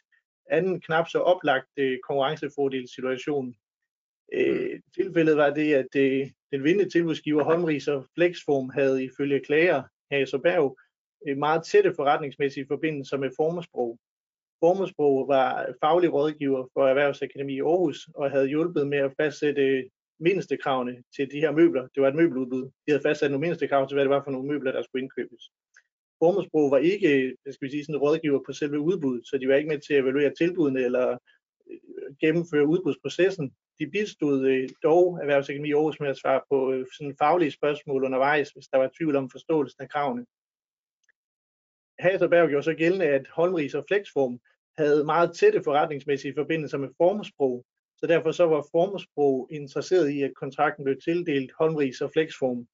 [0.50, 3.54] anden knap så oplagt øh, konkurrencefordelsituation.
[4.32, 9.82] Øh, tilfældet var det, at øh, den vindende tilbudsgiver Holmris og Flexform havde ifølge klager
[10.10, 10.78] Hasselberg
[11.28, 13.98] øh, meget tætte forretningsmæssige forbindelser med Formersprog.
[14.60, 21.02] Formersprog var faglig rådgiver for Erhvervsakademi i Aarhus og havde hjulpet med at fastsætte mindstekravene
[21.16, 21.88] til de her møbler.
[21.94, 22.62] Det var et møbeludbud.
[22.62, 25.50] De havde fastsat nogle mindstekrav til, hvad det var for nogle møbler, der skulle indkøbes.
[26.18, 29.68] Formålsbrug var ikke skal vi sige, sådan rådgiver på selve udbuddet, så de var ikke
[29.68, 31.18] med til at evaluere tilbudene eller
[31.70, 33.54] øh, gennemføre udbudsprocessen.
[33.78, 38.50] De bistod øh, dog Erhvervsakademi Aarhus med at svare på øh, sådan faglige spørgsmål undervejs,
[38.50, 40.24] hvis der var tvivl om forståelsen af kravene.
[41.98, 44.38] Haserberg gjorde så gældende, at Holmris og Flexform
[44.78, 47.64] havde meget tætte forretningsmæssige forbindelser med Formsprog,
[47.96, 52.66] så derfor så var Formålsbrug interesseret i, at kontrakten blev tildelt Holmris og Flexform.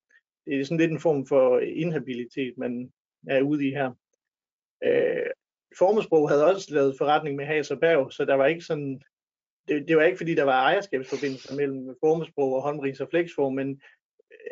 [0.47, 2.93] Det er sådan lidt en form for inhabilitet, man,
[3.29, 3.95] er ude i her.
[4.85, 5.31] Øh,
[5.79, 9.03] Formesprog havde også lavet forretning med Has og Berg, så der var ikke sådan,
[9.69, 13.83] det, det var ikke fordi, der var ejerskabsforbindelser mellem Formesprog og Holmris og Flexform, men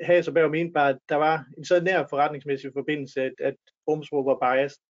[0.02, 3.56] Has og Berg mente bare, at der var en så nær forretningsmæssig forbindelse, at, at
[3.84, 4.80] Formesprog var biased.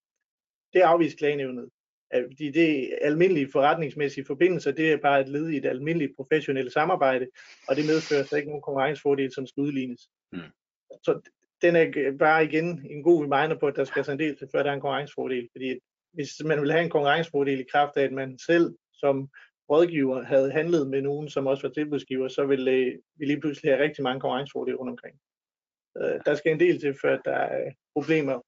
[0.73, 1.69] Det afviste klagenævnet.
[2.13, 7.27] Fordi det almindelige forretningsmæssige forbindelser, det er bare et led i et almindeligt professionelt samarbejde,
[7.69, 10.09] og det medfører så ikke nogen konkurrencefordel, som skal udlignes.
[10.33, 10.39] Mm.
[11.03, 11.21] Så
[11.63, 14.49] den er bare igen en god reminder på, at der skal sådan en del til,
[14.53, 15.49] før der er en konkurrencefordel.
[15.53, 15.79] Fordi
[16.13, 19.29] hvis man vil have en konkurrencefordel i kraft af, at man selv som
[19.71, 23.73] rådgiver havde handlet med nogen, som også var tilbudsgiver, så ville øh, vi lige pludselig
[23.73, 25.19] have rigtig mange konkurrencefordele rundt omkring.
[26.27, 28.41] Der skal en del til, før der er problemer.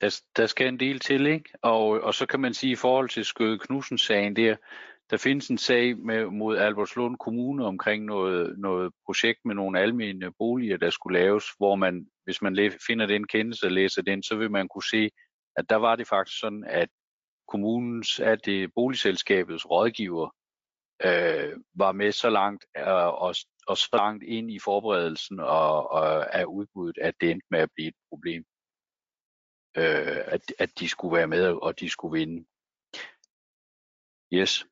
[0.00, 1.50] Der, der skal en del til, ikke?
[1.62, 4.56] Og, og så kan man sige, i forhold til Skøde Knudsen-sagen der,
[5.10, 10.32] der findes en sag med, mod Albertslund Kommune omkring noget, noget projekt med nogle almene
[10.38, 14.36] boliger, der skulle laves, hvor man, hvis man finder den kendelse og læser den, så
[14.36, 15.10] vil man kunne se,
[15.56, 16.88] at der var det faktisk sådan, at
[17.48, 20.34] kommunens, at det boligselskabets rådgiver
[21.04, 23.34] øh, var med så langt øh, og,
[23.66, 27.70] og så langt ind i forberedelsen og, og af udbuddet, at det endte med at
[27.74, 28.44] blive et problem.
[29.76, 32.44] Øh, at, at de skulle være med, og de skulle vinde.
[34.32, 34.66] Yes.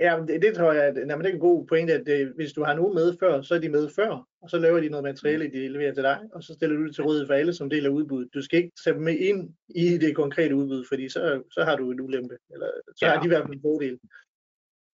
[0.00, 2.52] Ja, det, det tror jeg, at jamen, det er en god pointe, at det, hvis
[2.52, 5.04] du har nogen med før, så er de med før, og så laver de noget
[5.04, 7.70] materiale, de leverer til dig, og så stiller du det til rådighed for alle som
[7.70, 8.34] del af udbuddet.
[8.34, 11.76] Du skal ikke tage dem med ind i det konkrete udbud, fordi så, så har
[11.76, 13.12] du en ulempe, eller så ja.
[13.12, 13.98] har de i hvert fald en fordel.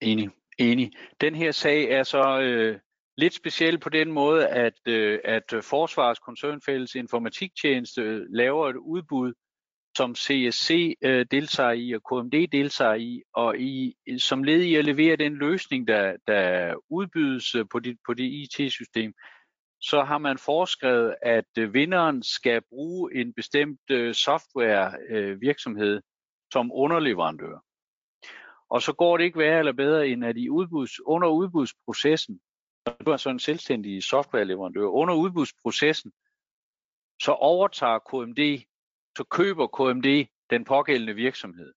[0.01, 0.91] Enig, enig.
[1.21, 2.79] Den her sag er så øh,
[3.17, 8.76] lidt speciel på den måde, at, øh, at øh, Forsvars koncernfælles informatiktjeneste øh, laver et
[8.76, 9.34] udbud
[9.97, 14.76] som CSC øh, deltager i og KMD deltager i, og i, øh, som led i
[14.76, 19.13] at levere den løsning, der, der udbydes på det, på det IT-system,
[19.82, 26.02] så har man foreskrevet, at øh, vinderen skal bruge en bestemt øh, software-virksomhed øh,
[26.52, 27.63] som underleverandør.
[28.69, 32.39] Og så går det ikke værre eller bedre, end at i udbuds, under udbudsprocessen,
[32.86, 36.12] det er så en selvstændig softwareleverandør, under udbudsprocessen,
[37.22, 38.65] så overtager KMD,
[39.17, 41.74] så køber KMD den pågældende virksomhed.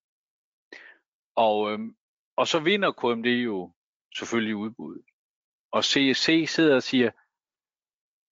[1.35, 1.95] Og, øhm,
[2.35, 3.73] og så vinder KMD jo
[4.15, 5.05] selvfølgelig udbuddet.
[5.71, 7.11] Og CSC sidder og siger,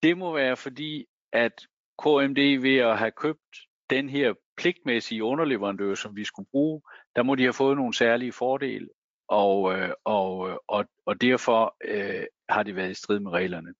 [0.02, 1.66] det må være fordi, at
[2.02, 3.56] KMD ved at have købt
[3.90, 6.82] den her pligtmæssige underleverandør, som vi skulle bruge,
[7.16, 8.88] der må de have fået nogle særlige fordele,
[9.28, 13.74] og, øh, og, øh, og, og derfor øh, har det været i strid med reglerne.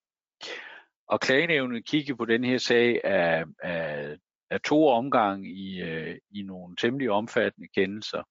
[1.09, 4.17] Og klagenævnet kiggede på den her sag af, af,
[4.51, 8.23] af to omgange i, øh, i nogle temmelig omfattende kendelser,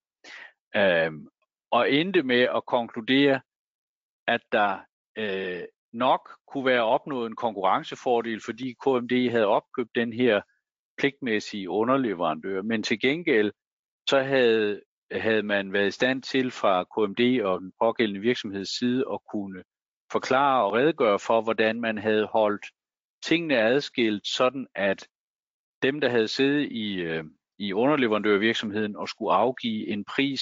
[0.75, 1.11] øh,
[1.71, 3.41] og endte med at konkludere,
[4.27, 4.79] at der
[5.17, 10.41] øh, nok kunne være opnået en konkurrencefordel, fordi KMD havde opkøbt den her
[10.97, 13.51] pligtmæssige underleverandør, men til gengæld
[14.09, 14.81] så havde,
[15.21, 19.63] havde man været i stand til fra KMD og den pågældende virksomheds side at kunne
[20.11, 22.65] forklare og redegøre for, hvordan man havde holdt
[23.23, 25.07] tingene adskilt, sådan at
[25.81, 27.23] dem, der havde siddet i, øh,
[27.57, 30.41] i underleverandørvirksomheden og skulle afgive en pris,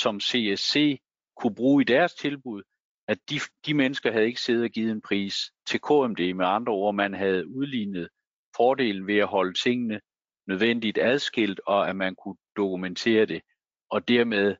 [0.00, 1.00] som CSC
[1.36, 2.62] kunne bruge i deres tilbud,
[3.08, 6.34] at de, de mennesker havde ikke siddet og givet en pris til KMD.
[6.34, 8.08] Med andre ord, man havde udlignet
[8.56, 10.00] fordelen ved at holde tingene
[10.46, 13.42] nødvendigt adskilt, og at man kunne dokumentere det.
[13.90, 14.56] Og dermed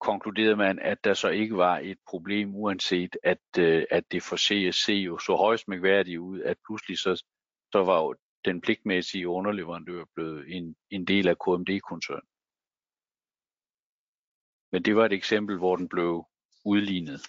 [0.00, 4.36] konkluderede man, at der så ikke var et problem, uanset at, øh, at det for
[4.36, 7.24] CSC jo så højst mærkværdigt ud, at pludselig så,
[7.72, 8.14] så var jo
[8.44, 12.28] den pligtmæssige underleverandør blevet en, en del af KMD-koncernen.
[14.72, 16.26] Men det var et eksempel, hvor den blev
[16.64, 17.20] udlignet.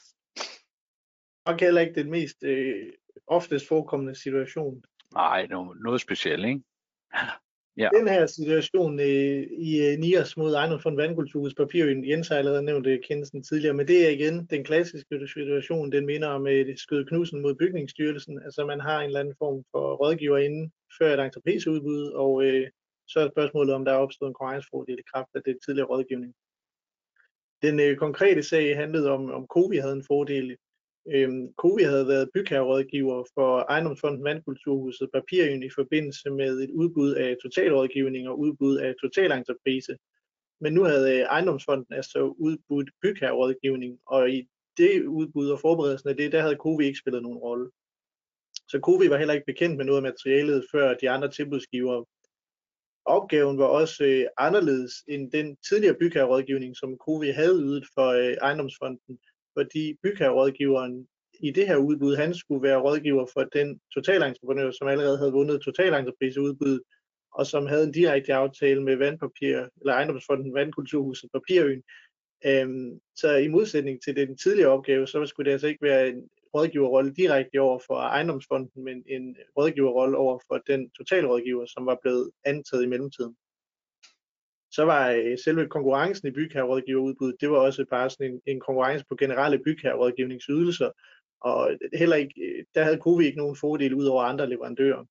[1.46, 2.94] Og heller ikke den mest øh,
[3.28, 4.84] oftest forekommende situation.
[5.14, 6.64] Nej, noget, noget specielt, ikke?
[7.78, 7.90] Ja.
[8.00, 12.86] Den her situation øh, i øh, mod mod Ejendomsfond Vandkulturhus papir, Jens har allerede nævnt
[12.86, 16.78] det kendelsen tidligere, men det er igen den klassiske situation, den minder om et øh,
[16.78, 18.42] skød knusen mod bygningsstyrelsen.
[18.46, 22.68] Altså man har en eller anden form for rådgiver inden før et entrepriseudbud, og øh,
[23.08, 26.34] så er spørgsmålet, om der er opstået en konkurrencefordel i kraft af det tidligere rådgivning.
[27.62, 30.58] Den øh, konkrete sag handlede om, om Covi havde en fordel
[31.14, 37.36] Øhm, Kovi havde været bygherrerådgiver for ejendomsfonden Vandkulturhuset Papirøen i forbindelse med et udbud af
[37.42, 39.98] totalrådgivning og udbud af totalentreprise.
[40.62, 46.18] Men nu havde øh, ejendomsfonden altså udbudt bygherrerådgivning, og i det udbud og forberedelsen af
[46.18, 47.72] det, der havde Kovi ikke spillet nogen rolle.
[48.68, 52.06] Så Kovi var heller ikke bekendt med noget af materialet, før de andre tilbudsgivere.
[53.06, 58.34] Opgaven var også øh, anderledes end den tidligere bygherrerådgivning, som Covi havde ydet for øh,
[58.42, 59.20] ejendomsfonden,
[59.58, 61.08] fordi bygherrerådgiveren
[61.40, 65.62] i det her udbud, han skulle være rådgiver for den totalentreprenør, som allerede havde vundet
[65.62, 66.82] totalentrepriseudbuddet,
[67.34, 71.84] og som havde en direkte aftale med vandpapir, eller ejendomsfonden Vandkulturhuset Papirøen.
[72.46, 76.30] Øhm, så i modsætning til den tidligere opgave, så skulle det altså ikke være en
[76.56, 82.32] rådgiverrolle direkte over for ejendomsfonden, men en rådgiverrolle over for den totalrådgiver, som var blevet
[82.46, 83.36] antaget i mellemtiden
[84.76, 89.06] så var øh, selve konkurrencen i bygherrerådgiverudbuddet, det var også bare sådan en, en konkurrence
[89.10, 90.90] på generelle bygherrerådgivningsydelser,
[91.42, 95.06] og heller ikke, øh, der havde Covi ikke nogen fordel ud over andre leverandører.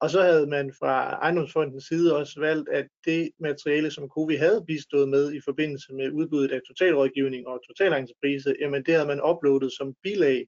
[0.00, 4.64] Og så havde man fra ejendomsfondens side også valgt, at det materiale, som Covi havde
[4.66, 9.72] bistået med i forbindelse med udbuddet af totalrådgivning og totalentreprise, jamen det havde man uploadet
[9.72, 10.46] som bilag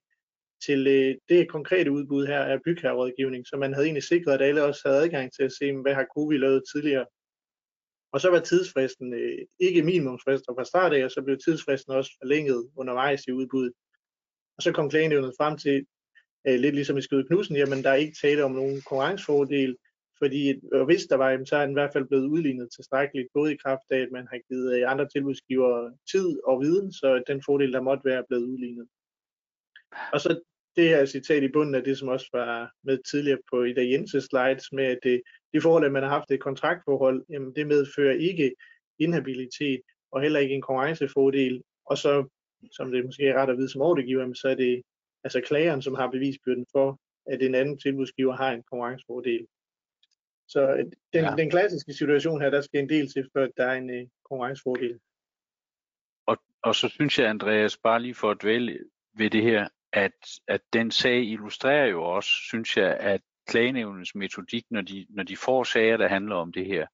[0.65, 4.63] til øh, det konkrete udbud her af bygherrerådgivning, så man havde egentlig sikret, at alle
[4.63, 7.05] også havde adgang til at se, hvad har Covi lavet tidligere
[8.11, 12.11] og så var tidsfristen øh, ikke minimumsfrister fra start af, og så blev tidsfristen også
[12.21, 13.73] forlænget undervejs i udbuddet.
[14.57, 15.85] Og så kom klagenævnet frem til,
[16.47, 19.77] øh, lidt ligesom i Skøde Knudsen, jamen der er ikke tale om nogen konkurrencefordel,
[20.17, 23.53] fordi og hvis der var, så er den i hvert fald blevet udlignet tilstrækkeligt, både
[23.53, 27.43] i kraft af, at man har givet øh, andre tilbudsgivere tid og viden, så den
[27.45, 28.87] fordel, der måtte være, blevet udlignet.
[30.13, 30.39] Og så
[30.75, 34.23] det her citat i bunden af det, som også var med tidligere på Ida Jenses
[34.23, 35.21] slides, med at det,
[35.53, 38.55] det forhold, at man har haft et kontraktforhold, jamen det medfører ikke
[38.99, 41.61] inhabilitet og heller ikke en konkurrencefordel.
[41.85, 42.27] Og så,
[42.71, 44.81] som det måske er ret at vide som ordregiver, så er det
[45.23, 49.47] altså klageren, som har bevisbyrden for, at en anden tilbudsgiver har en konkurrencefordel.
[50.47, 51.35] Så øh, den, ja.
[51.37, 54.99] den klassiske situation her, der skal en del til, før der er en uh, konkurrencefordel.
[56.25, 58.79] Og, og så synes jeg, Andreas, bare lige for at dvæle
[59.17, 60.11] ved det her, at,
[60.47, 65.37] at den sag illustrerer jo også, synes jeg, at klagenævnens metodik, når de, når de
[65.37, 66.87] får sager, der handler om det her,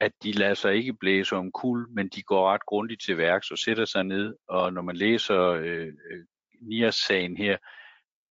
[0.00, 3.50] at de lader sig ikke blæse om kul, men de går ret grundigt til værks
[3.50, 6.24] og sætter sig ned, og når man læser øh, øh
[6.60, 7.56] Nias-sagen her,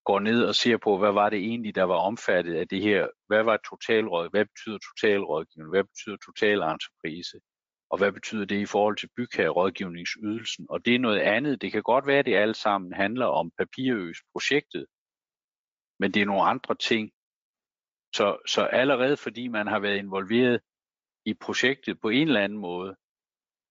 [0.05, 3.07] går ned og ser på, hvad var det egentlig, der var omfattet af det her,
[3.27, 7.39] hvad var totalråd, hvad betyder totalrådgivning, hvad betyder totalentreprise?
[7.93, 11.61] Og hvad betyder det i forhold til bygherrerådgivningsydelsen, og det er noget andet.
[11.61, 14.85] Det kan godt være, at det alt sammen handler om papirøs projektet,
[15.99, 17.11] men det er nogle andre ting.
[18.15, 20.61] Så, så allerede fordi man har været involveret
[21.25, 22.95] i projektet på en eller anden måde,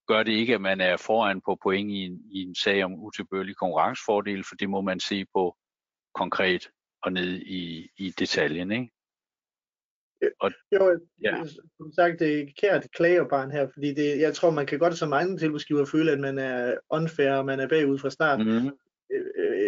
[0.06, 2.94] gør det ikke, at man er foran på point i en, i en sag om
[2.94, 5.56] utilbørlig konkurrencefordel, for det må man se på
[6.14, 6.68] konkret
[7.02, 8.72] og ned i, i detaljen.
[8.72, 8.90] Ikke?
[10.40, 11.44] Og, jo, ja.
[11.76, 15.12] som sagt, det er kært klagerbarn her, fordi det, jeg tror, man kan godt som
[15.12, 18.46] egen tilbudsgiver føle, at man er unfair, og man er bagud fra start.
[18.46, 18.70] Mm.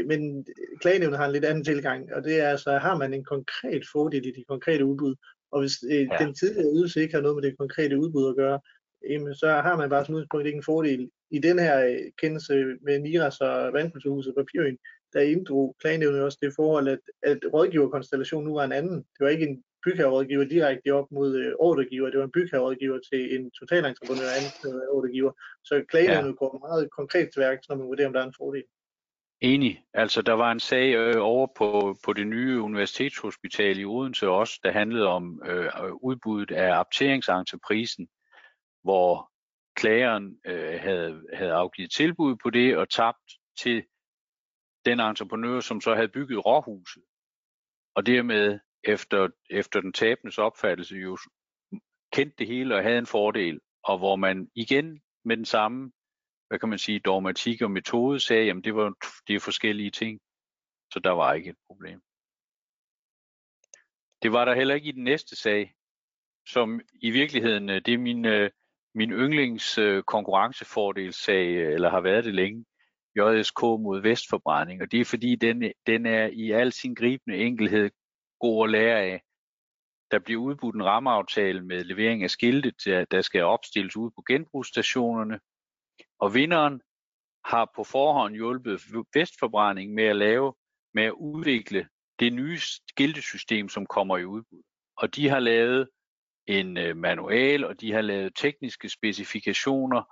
[0.07, 0.47] Men
[0.81, 4.27] klagenævnet har en lidt anden tilgang, og det er altså, har man en konkret fordel
[4.27, 5.15] i de konkrete udbud,
[5.53, 6.17] og hvis øh, ja.
[6.21, 8.61] den tidligere ydelse ikke har noget med det konkrete udbud at gøre,
[9.11, 11.11] jamen, så har man bare som udgangspunkt ikke en fordel.
[11.31, 14.79] I den her øh, kendelse med Niras og Vandkulturhuset og Papirøen,
[15.13, 18.97] der inddrog klagenævnet også det forhold, at, at rådgiverkonstellationen nu var en anden.
[18.97, 22.11] Det var ikke en bygherrerådgiver direkte op mod øh, ordregiver.
[22.11, 25.33] Det var en bygherrerådgiver til en totalentreprenør anden ordregiver.
[25.65, 26.35] Så klagenævnet ja.
[26.35, 28.65] går meget konkret til værk, når man vurderer, om der er en fordel.
[29.41, 29.85] Enig.
[29.95, 34.61] Altså, der var en sag øh, over på, på det nye universitetshospital i Odense også,
[34.63, 35.71] der handlede om øh,
[36.03, 38.07] udbuddet af apteringsentreprise,
[38.83, 39.31] hvor
[39.77, 43.85] klageren øh, havde, havde afgivet tilbud på det og tabt til
[44.85, 47.03] den entreprenør, som så havde bygget råhuset.
[47.95, 51.19] Og dermed efter, efter den tabendes opfattelse jo
[52.13, 55.93] kendte det hele og havde en fordel, og hvor man igen med den samme,
[56.49, 58.95] hvad kan man sige, dogmatik og metode sagde, jamen det var
[59.29, 60.21] de forskellige ting,
[60.93, 62.01] så der var ikke et problem.
[64.23, 65.75] Det var der heller ikke i den næste sag,
[66.49, 68.51] som i virkeligheden, øh, det er min, øh,
[68.95, 72.65] min yndlings øh, konkurrencefordelssag, eller har været det længe,
[73.17, 77.91] JSK mod Vestforbrænding, og det er fordi, den, den er i al sin gribende enkelhed
[78.41, 79.23] god at lære af.
[80.11, 85.41] Der bliver udbudt en rammeaftale med levering af skilte, der skal opstilles ude på genbrugsstationerne.
[86.19, 86.81] Og vinderen
[87.45, 88.81] har på forhånd hjulpet
[89.15, 90.55] Vestforbrænding med at lave,
[90.95, 94.63] med at udvikle det nye skiltesystem, som kommer i udbud.
[94.97, 95.89] Og de har lavet
[96.47, 100.03] en øh, manual, og de har lavet tekniske specifikationer,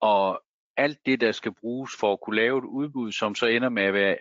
[0.00, 0.42] og
[0.76, 3.82] alt det, der skal bruges for at kunne lave et udbud, som så ender med
[3.82, 4.18] at være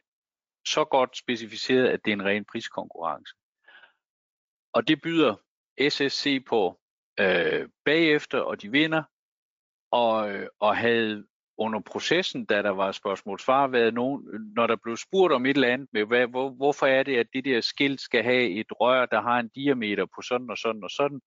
[0.68, 3.34] så godt specificeret, at det er en ren priskonkurrence.
[4.74, 5.36] Og det byder
[5.90, 6.80] SSC på
[7.20, 9.04] øh, bagefter, og de vinder.
[9.92, 11.26] Og, øh, og havde
[11.58, 15.56] under processen, da der var spørgsmål svar, været nogen, når der blev spurgt om et
[15.56, 18.68] eller andet med, hvad, hvor, hvorfor er det, at det der skilt skal have et
[18.72, 21.22] rør, der har en diameter på sådan og sådan og sådan,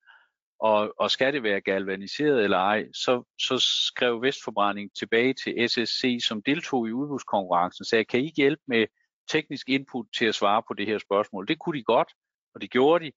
[0.61, 6.18] og, og skal det være galvaniseret eller ej, så, så skrev Vestforbrænding tilbage til SSC,
[6.29, 8.87] som deltog i udbudskonkurrencen, sagde, kan I ikke hjælpe med
[9.30, 11.48] teknisk input til at svare på det her spørgsmål?
[11.48, 12.12] Det kunne de godt,
[12.54, 13.12] og det gjorde de,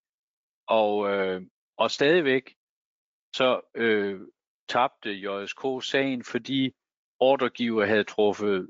[0.68, 1.42] og, øh,
[1.78, 2.56] og stadigvæk
[3.36, 4.22] så øh,
[4.70, 6.72] tabte JSK sagen, fordi
[7.20, 8.70] ordregiver havde truffet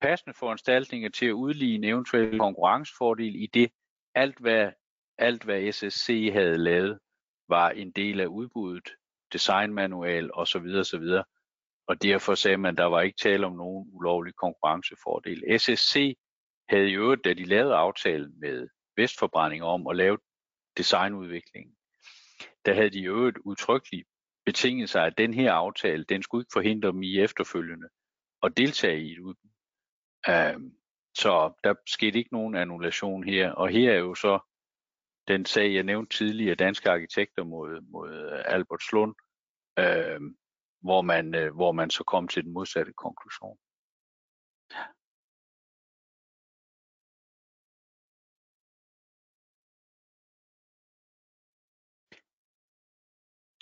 [0.00, 3.70] passende foranstaltninger til at udligne en eventuel konkurrencefordel i det,
[4.14, 4.72] alt hvad,
[5.18, 6.98] alt hvad SSC havde lavet,
[7.48, 8.88] var en del af udbuddet,
[9.32, 10.66] designmanual osv.
[10.80, 11.04] osv.
[11.86, 15.58] Og derfor sagde man, at der var ikke tale om nogen ulovlig konkurrencefordel.
[15.58, 16.16] SSC
[16.70, 20.18] havde jo, da de lavede aftalen med Vestforbrænding om at lave
[20.76, 21.76] designudviklingen,
[22.66, 24.08] der havde de jo et udtrykkeligt
[24.44, 27.88] betinget sig, at den her aftale, den skulle ikke forhindre dem i efterfølgende
[28.42, 29.50] at deltage i et udbud.
[30.28, 30.76] Øhm,
[31.14, 34.38] så der skete ikke nogen annulation her, og her er jo så
[35.28, 39.14] den sag, jeg nævnte tidligere, danske arkitekter mod, mod øh, Albert Slund,
[39.78, 40.20] øh,
[40.80, 43.58] hvor, man, øh, hvor man så kom til den modsatte konklusion.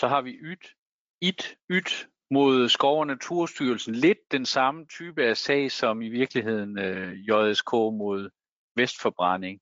[0.01, 0.75] Så har vi YT,
[1.21, 3.95] IT, YT mod Skov- og Naturstyrelsen.
[3.95, 8.31] Lidt den samme type af sag som i virkeligheden øh, JSK mod
[8.77, 9.61] Vestforbrænding.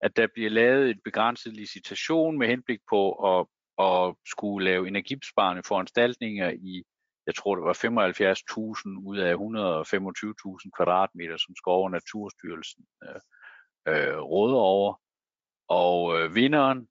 [0.00, 3.46] At der bliver lavet et begrænset licitation med henblik på at,
[3.78, 6.84] at skulle lave energibesparende foranstaltninger i,
[7.26, 13.20] jeg tror det var 75.000 ud af 125.000 kvadratmeter, som Skov- og Naturstyrelsen øh,
[13.88, 15.00] øh, råder over.
[15.68, 16.88] Og øh, vinderen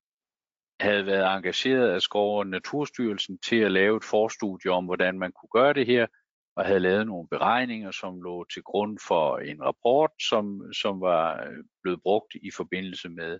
[0.79, 5.31] havde været engageret af Skov- og Naturstyrelsen til at lave et forstudie om, hvordan man
[5.31, 6.07] kunne gøre det her,
[6.55, 11.43] og havde lavet nogle beregninger, som lå til grund for en rapport, som, som var
[11.43, 13.39] øh, blevet brugt i forbindelse med,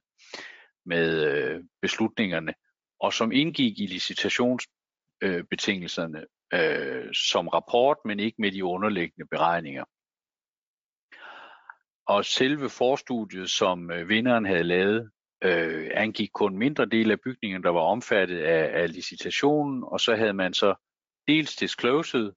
[0.85, 2.53] med øh, beslutningerne,
[2.99, 9.83] og som indgik i licitationsbetingelserne øh, som rapport, men ikke med de underliggende beregninger.
[12.07, 15.11] Og selve forstudiet, som øh, vinderen havde lavet,
[15.43, 20.15] øh, angik kun mindre del af bygningen, der var omfattet af, af licitationen, og så
[20.15, 20.75] havde man så
[21.27, 22.31] dels disclosed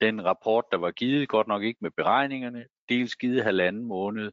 [0.00, 4.32] den rapport, der var givet, godt nok ikke med beregningerne, dels givet halvanden måned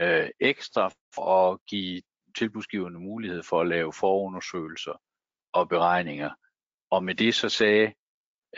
[0.00, 2.02] øh, ekstra for at give
[2.38, 5.02] tilbudsgiverne mulighed for at lave forundersøgelser
[5.52, 6.30] og beregninger.
[6.90, 7.92] Og med det så sagde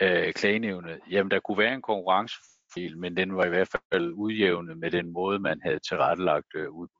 [0.01, 4.77] øh, klagenævnet, jamen der kunne være en konkurrencefordel, men den var i hvert fald udjævnet
[4.77, 6.98] med den måde, man havde tilrettelagt øh, udbud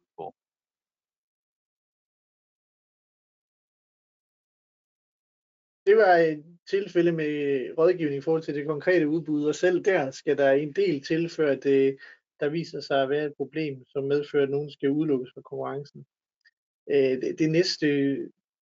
[5.89, 7.31] Det var et tilfælde med
[7.77, 11.55] rådgivning i forhold til det konkrete udbud, og selv der skal der en del tilføre,
[11.55, 11.97] det,
[12.39, 16.05] der viser sig at være et problem, som medfører, at nogen skal udelukkes fra konkurrencen.
[16.91, 18.17] Øh, det, næste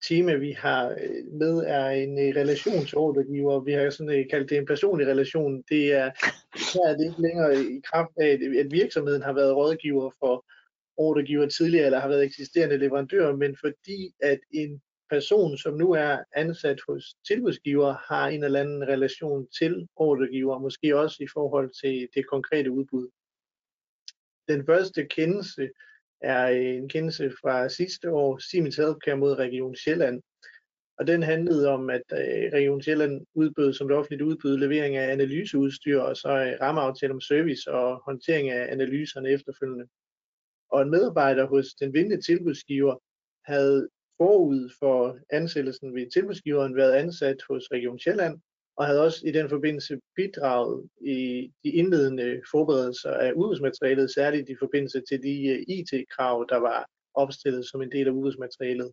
[0.09, 3.61] tema, vi har øh, med, er en øh, relation til ordregiver.
[3.61, 5.63] Vi har sådan kaldt det en personlig relation.
[5.69, 6.11] Det er,
[6.75, 10.45] her er det ikke længere i kraft af, at virksomheden har været rådgiver for
[10.97, 16.19] ordregiver tidligere, eller har været eksisterende leverandør, men fordi at en person, som nu er
[16.33, 22.09] ansat hos tilbudsgiver, har en eller anden relation til ordregiver, måske også i forhold til
[22.15, 23.09] det konkrete udbud.
[24.49, 25.71] Den første kendelse
[26.21, 30.23] er en kendelse fra sidste år, Siemens Healthcare mod Region Sjælland.
[30.99, 35.13] Og den handlede om, at øh, Region Sjælland udbød som det offentligt udbud levering af
[35.13, 39.87] analyseudstyr og så øh, rammeaftale om service og håndtering af analyserne efterfølgende.
[40.71, 42.97] Og en medarbejder hos den vindende tilbudsgiver
[43.45, 43.89] havde
[44.19, 48.41] forud for ansættelsen ved tilbudsgiveren været ansat hos Region Sjælland
[48.77, 54.57] og havde også i den forbindelse bidraget i de indledende forberedelser af udbudsmaterialet, særligt i
[54.59, 58.93] forbindelse til de eh, IT-krav, der var opstillet som en del af udbudsmaterialet.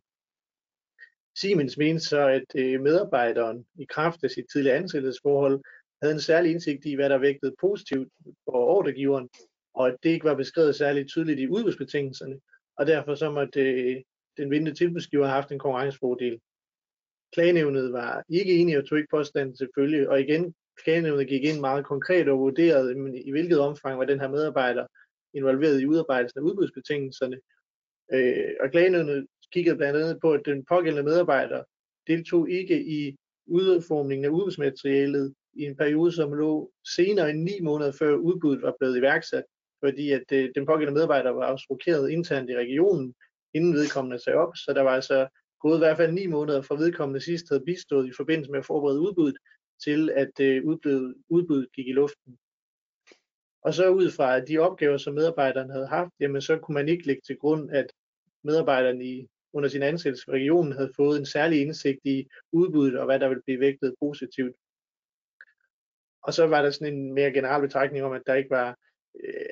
[1.37, 5.61] Siemens mente så, at eh, medarbejderen i kraft af sit tidligere ansættelsesforhold
[6.01, 8.09] havde en særlig indsigt i, hvad der vægtede positivt
[8.45, 9.29] for ordregiveren,
[9.73, 12.39] og at det ikke var beskrevet særligt tydeligt i udbudsbetingelserne,
[12.77, 14.03] og derfor så måtte eh,
[14.37, 16.39] den vindende tilbudsgiver har haft en konkurrencefordel.
[17.33, 20.53] Klagenævnet var ikke enige og tog ikke påstanden selvfølgelig, og igen,
[20.83, 24.87] klagenævnet gik ind meget konkret og vurderede, i hvilket omfang var den her medarbejder
[25.33, 27.39] involveret i udarbejdelsen af udbudsbetingelserne.
[28.13, 31.63] Øh, og klagenævnet kiggede blandt andet på, at den pågældende medarbejder
[32.07, 33.15] deltog ikke i
[33.47, 38.75] udformningen af udbudsmaterialet i en periode, som lå senere end ni måneder før udbuddet var
[38.79, 39.43] blevet iværksat,
[39.83, 43.13] fordi at øh, den pågældende medarbejder var også rokeret internt i regionen,
[43.53, 45.27] inden vedkommende sagde op, så der var altså
[45.59, 48.65] gået i hvert fald ni måneder fra vedkommende sidst havde bistået i forbindelse med at
[48.65, 49.37] forberede udbuddet,
[49.83, 52.37] til at øh, udbuddet, udbuddet gik i luften.
[53.61, 57.07] Og så ud fra de opgaver, som medarbejderne havde haft, jamen så kunne man ikke
[57.07, 57.87] lægge til grund, at
[58.43, 63.05] medarbejderne i, under sin ansættelse i regionen havde fået en særlig indsigt i udbuddet og
[63.05, 64.55] hvad der ville blive vægtet positivt.
[66.23, 68.77] Og så var der sådan en mere generel betragtning om, at der ikke var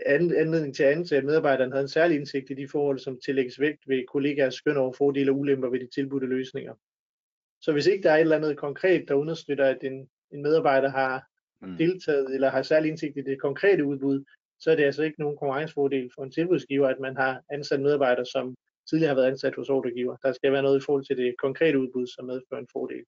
[0.06, 3.60] anledning til at antage, at medarbejderen havde en særlig indsigt i de forhold, som tillægges
[3.60, 6.74] vægt ved kollegaers skøn over fordele og ulemper ved de tilbudte løsninger.
[7.62, 10.90] Så hvis ikke der er et eller andet konkret, der understøtter, at en, en medarbejder
[10.90, 11.28] har
[11.62, 11.78] mm.
[11.78, 14.24] deltaget eller har særlig indsigt i det konkrete udbud,
[14.60, 18.26] så er det altså ikke nogen konkurrencefordel for en tilbudsgiver, at man har ansat medarbejdere,
[18.26, 18.56] som
[18.90, 20.16] tidligere har været ansat hos ordregiver.
[20.24, 23.04] Der skal være noget i forhold til det konkrete udbud, som medfører en fordel.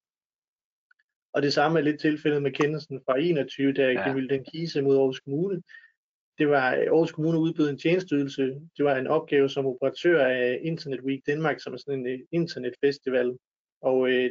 [1.33, 4.09] Og det samme er lidt tilfældet med kendelsen fra 21, der ja.
[4.09, 5.61] Gemyld den Kise mod Aarhus Kommune,
[6.37, 8.43] det var øh, Aarhus Kommune udbød en tjenestydelse.
[8.77, 12.07] Det var en opgave som operatør af øh, Internet Week Danmark, som er sådan en
[12.07, 13.37] øh, internetfestival.
[13.81, 14.29] Og øh,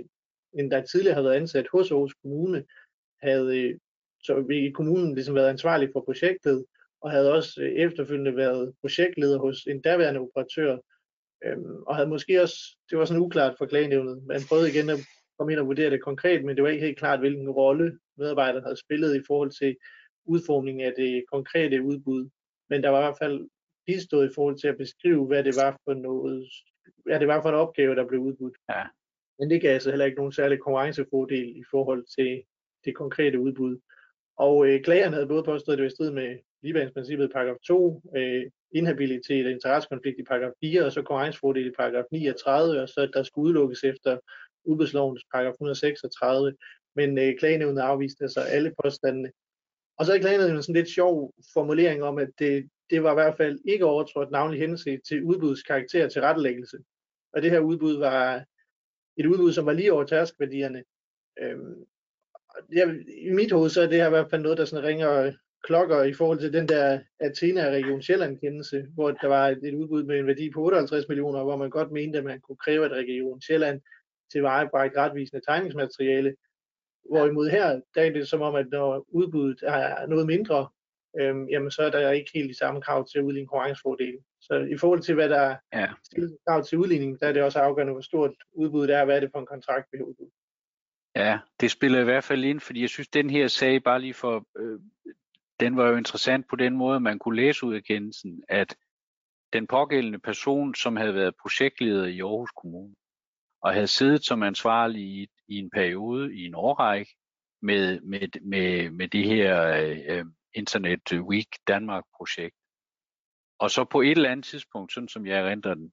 [0.58, 2.64] en, der tidligere havde været ansat hos Aarhus Kommune,
[3.22, 3.78] havde øh,
[4.22, 6.64] så i kommunen ligesom været ansvarlig for projektet,
[7.00, 10.78] og havde også øh, efterfølgende været projektleder hos en daværende operatør,
[11.44, 12.56] øhm, og havde måske også,
[12.90, 14.98] det var sådan uklart for klagenævnet, man prøvede igen at
[15.38, 18.64] komme ind og vurdere det konkret, men det var ikke helt klart, hvilken rolle medarbejderen
[18.64, 19.76] havde spillet i forhold til
[20.24, 22.28] udformning af det konkrete udbud.
[22.70, 23.48] Men der var i hvert fald
[23.86, 26.48] bistået i forhold til at beskrive, hvad det var for noget,
[27.04, 28.56] hvad det var for en opgave, der blev udbudt.
[28.70, 28.82] Ja.
[29.38, 32.42] Men det gav altså heller ikke nogen særlig konkurrencefordel i forhold til
[32.84, 33.78] det konkrete udbud.
[34.36, 37.56] Og øh, klagerne havde både påstået, at det var i strid med ligebehandlingsprincippet i paragraf
[37.66, 42.88] 2, øh, inhabilitet og interessekonflikt i paragraf 4, og så konkurrencefordel i paragraf 39, og
[42.88, 44.18] så at der skulle udelukkes efter
[44.64, 46.54] udbudslovens paragraf 136.
[46.96, 49.30] Men øh, klagenævnet afviste altså alle påstandene.
[49.98, 53.36] Og så er en sådan lidt sjov formulering om, at det, det var i hvert
[53.36, 56.78] fald ikke overtrådt navnlig hensigt til udbudets karakter til rettelæggelse.
[57.32, 58.44] Og det her udbud var
[59.16, 60.84] et udbud, som var lige over tærskværdierne.
[61.40, 61.84] Øhm,
[62.74, 62.94] ja,
[63.26, 65.32] I mit hoved så er det her i hvert fald noget, der sådan ringer
[65.62, 69.74] klokker i forhold til den der Athena Region Sjælland kendelse, hvor der var et, et
[69.74, 72.84] udbud med en værdi på 58 millioner, hvor man godt mente, at man kunne kræve,
[72.84, 76.34] at Region Sjælland til tilvejebragt retvisende tegningsmateriale
[77.10, 80.68] Hvorimod her, der er det som om, at når udbuddet er noget mindre,
[81.20, 84.18] øhm, jamen så er der ikke helt de samme krav til at udligne konkurrencefordele.
[84.40, 85.88] Så i forhold til, hvad der er ja.
[86.48, 89.20] krav til udligning, der er det også afgørende, hvor stort udbuddet er, og hvad er
[89.20, 90.32] det for en kontrakt, vi har udbudt.
[91.16, 94.14] Ja, det spiller i hvert fald ind, fordi jeg synes, den her sag, bare lige
[94.14, 94.80] for, øh,
[95.60, 98.76] den var jo interessant på den måde, man kunne læse ud af kendelsen, at
[99.52, 102.94] den pågældende person, som havde været projektleder i Aarhus Kommune,
[103.62, 107.14] og havde siddet som ansvarlig i, i en periode, i en årrække,
[107.62, 110.24] med, med, med, med det her øh, øh,
[110.54, 112.56] Internet Week Danmark-projekt.
[113.58, 115.92] Og så på et eller andet tidspunkt, sådan som jeg erindrer den,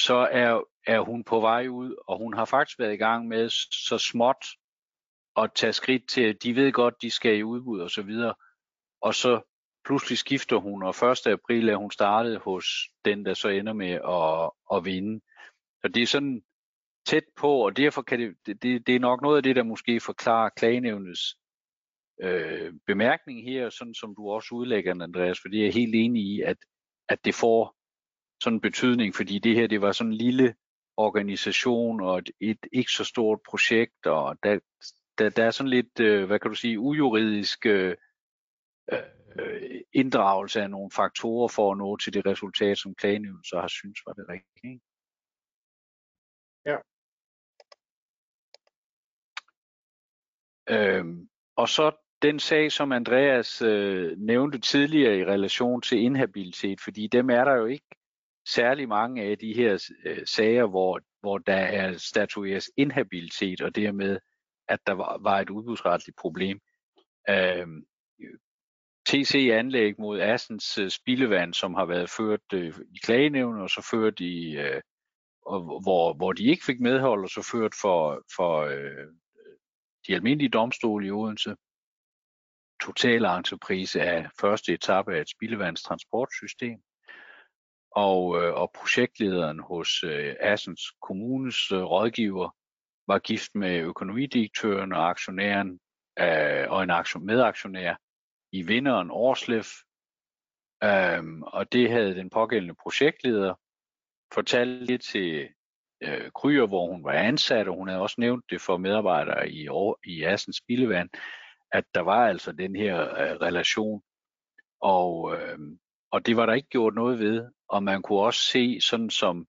[0.00, 3.48] så er, er hun på vej ud, og hun har faktisk været i gang med
[3.88, 4.46] så småt
[5.36, 8.34] at tage skridt til, de ved godt, de skal i udbud og så videre.
[9.00, 9.40] Og så
[9.84, 11.26] pludselig skifter hun, og 1.
[11.26, 12.66] april er hun startet hos
[13.04, 15.20] den, der så ender med at, at vinde.
[15.82, 16.42] Så det er sådan
[17.06, 20.00] tæt på, og derfor kan det, det, det er nok noget af det, der måske
[20.00, 21.36] forklarer klagenævnets
[22.22, 26.22] øh, bemærkning her, sådan som du også udlægger, den, Andreas, fordi jeg er helt enig
[26.22, 26.56] i, at,
[27.08, 27.76] at det får
[28.42, 30.54] sådan en betydning, fordi det her, det var sådan en lille
[30.96, 34.58] organisation og et, et ikke så stort projekt, og der,
[35.18, 37.96] der, der er sådan lidt, øh, hvad kan du sige, ujuridisk øh,
[38.92, 43.68] øh, inddragelse af nogle faktorer for at nå til det resultat, som klagenævnet så har
[43.68, 44.80] synes var det rigtige.
[50.70, 51.90] Øhm, og så
[52.22, 57.54] den sag, som Andreas øh, nævnte tidligere i relation til inhabilitet, fordi dem er der
[57.54, 57.86] jo ikke
[58.48, 64.18] særlig mange af de her øh, sager, hvor, hvor der er statueres inhabilitet, og dermed,
[64.68, 66.60] at der var, var et udbudsretligt problem.
[67.28, 67.66] Øh,
[69.08, 74.20] TC-anlæg mod Assens øh, spildevand, som har været ført øh, i klagenævnet, og så ført
[74.20, 74.80] i, øh,
[75.46, 79.06] og, hvor, hvor de ikke fik medhold, og så ført for, for øh,
[80.06, 81.56] de almindelige domstole i Odense.
[82.80, 86.78] Total entreprise af første etape af et spildevandstransportsystem
[87.96, 92.56] og, øh, og projektlederen hos øh, Assens Kommunes øh, rådgiver
[93.06, 95.80] var gift med økonomidirektøren og aktionæren
[96.18, 97.94] øh, og en aktion, medaktionær
[98.52, 99.68] i vinderen Årslef.
[100.84, 103.54] Øhm, og det havde den pågældende projektleder
[104.34, 105.48] fortalt det til
[106.00, 109.68] øh, Kryer, hvor hun var ansat, og hun havde også nævnt det for medarbejdere i,
[110.04, 111.10] i Assens Spildevand,
[111.72, 114.02] at der var altså den her øh, relation.
[114.80, 115.58] Og, øh,
[116.10, 117.50] og det var der ikke gjort noget ved.
[117.68, 119.46] Og man kunne også se, sådan som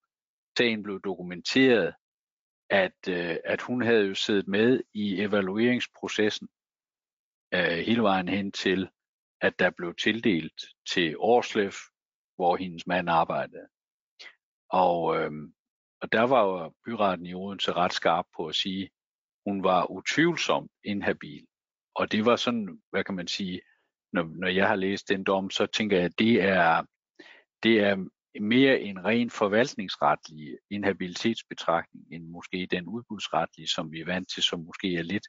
[0.57, 1.93] sagen blev dokumenteret,
[2.69, 6.47] at, øh, at hun havde jo siddet med i evalueringsprocessen
[7.53, 8.89] øh, hele vejen hen til,
[9.41, 11.75] at der blev tildelt til Årslef,
[12.35, 13.67] hvor hendes mand arbejdede.
[14.69, 15.31] Og, øh,
[16.01, 18.89] og der var jo byretten i Odense ret skarp på at sige, at
[19.45, 21.45] hun var utvivlsomt inhabil.
[21.95, 23.61] Og det var sådan, hvad kan man sige,
[24.13, 26.83] når, når jeg har læst den dom, så tænker jeg, at det er,
[27.63, 28.05] det er
[28.39, 34.59] mere en ren forvaltningsretlig inhabilitetsbetragtning, end måske den udbudsretlige, som vi er vant til, som
[34.59, 35.27] måske er lidt,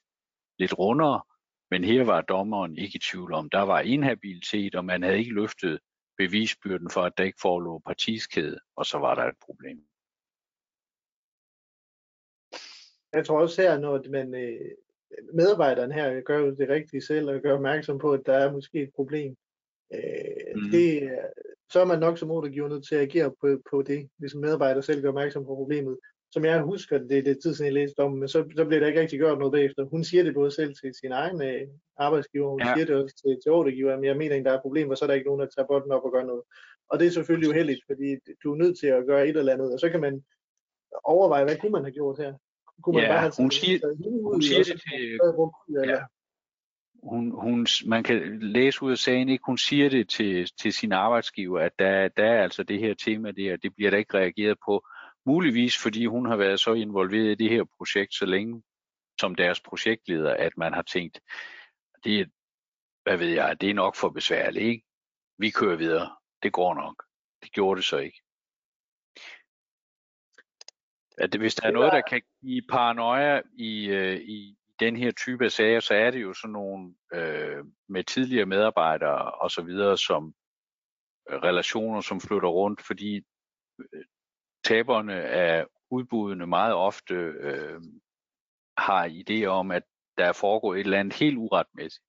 [0.58, 1.22] lidt rundere.
[1.70, 5.34] Men her var dommeren ikke i tvivl om, der var inhabilitet, og man havde ikke
[5.34, 5.78] løftet
[6.18, 9.78] bevisbyrden for, at der ikke forelå partiskæde, og så var der et problem.
[13.12, 14.70] Jeg tror også her, når man, øh,
[15.34, 18.82] medarbejderen her gør jo det rigtige selv, og gør opmærksom på, at der er måske
[18.82, 19.36] et problem.
[19.94, 20.00] Øh,
[20.56, 20.70] mm.
[20.70, 21.10] det,
[21.72, 24.80] så er man nok som ordregiver nødt til at agere på, på det, hvis medarbejder
[24.80, 25.98] selv gør opmærksom på problemet.
[26.32, 28.80] Som jeg husker, det er det tid siden jeg læste om, men så, så bliver
[28.80, 29.84] der ikke rigtig gjort noget bagefter.
[29.84, 32.74] Hun siger det både selv til sin egen øh, arbejdsgiver, hun ja.
[32.74, 34.98] siger det også til, til ordregiver, men jeg mener ikke, der er et problem, og
[34.98, 36.42] så er der ikke nogen, der tager bolden op og gør noget.
[36.90, 39.72] Og det er selvfølgelig uheldigt, fordi du er nødt til at gøre et eller andet,
[39.72, 40.24] og så kan man
[41.04, 42.34] overveje, hvad kunne man have gjort her?
[42.82, 43.78] Kunne man ja, bare have hun siger,
[44.32, 45.18] hun siger det til...
[45.88, 45.98] Ja.
[47.02, 49.44] Hun, hun, man kan læse ud af sagen, ikke?
[49.46, 53.30] hun siger det til, til sin arbejdsgiver, at der, der er altså det her tema,
[53.30, 54.86] det, her, det bliver der ikke reageret på.
[55.26, 58.62] Muligvis fordi hun har været så involveret i det her projekt så længe,
[59.20, 61.20] som deres projektleder, at man har tænkt,
[62.04, 62.30] det,
[63.02, 64.84] hvad ved jeg, det er nok for besværligt, ikke?
[65.38, 66.16] Vi kører videre.
[66.42, 67.04] Det går nok.
[67.42, 68.22] Det gjorde det så ikke
[71.18, 75.44] at hvis der er noget, der kan give paranoia i, øh, i den her type
[75.44, 79.98] af sager, så er det jo sådan nogle øh, med tidligere medarbejdere og så videre,
[79.98, 80.34] som
[81.30, 83.16] øh, relationer, som flytter rundt, fordi
[83.78, 84.04] øh,
[84.64, 87.80] taberne af udbudene meget ofte øh,
[88.78, 89.82] har idé om, at
[90.18, 92.04] der er foregået et eller andet helt uretmæssigt.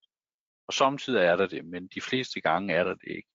[0.68, 3.30] Og samtidig er der det, men de fleste gange er der det ikke.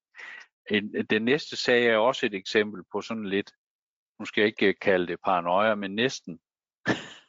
[0.70, 3.50] En, den næste sag er også et eksempel på sådan lidt
[4.18, 6.38] nu skal jeg ikke kalde det paranoia, men næsten.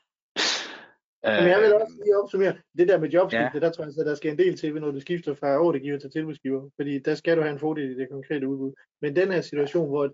[1.26, 3.60] Men jeg vil også lige opsummere, det der med jobskifte, ja.
[3.60, 6.12] der tror jeg, at der skal en del til, når du skifter fra ordregiver til
[6.12, 8.74] tilbudsgiver, fordi der skal du have en fordel i det konkrete udbud.
[9.02, 10.14] Men den her situation, hvor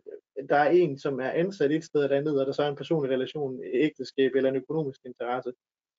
[0.50, 2.76] der er en, som er ansat et sted eller andet, og der så er en
[2.76, 5.52] personlig relation, ægteskab eller en økonomisk interesse,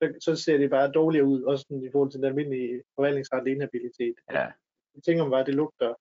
[0.03, 4.14] så, så ser det bare dårligere ud, også i forhold til den almindelige forvaltningsretlige inhabilitet.
[4.31, 4.47] Ja.
[4.95, 5.95] Jeg tænker mig bare, at det lugter,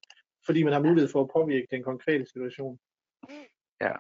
[0.46, 2.80] fordi man har mulighed for at påvirke den konkrete situation.
[3.82, 3.94] Ja.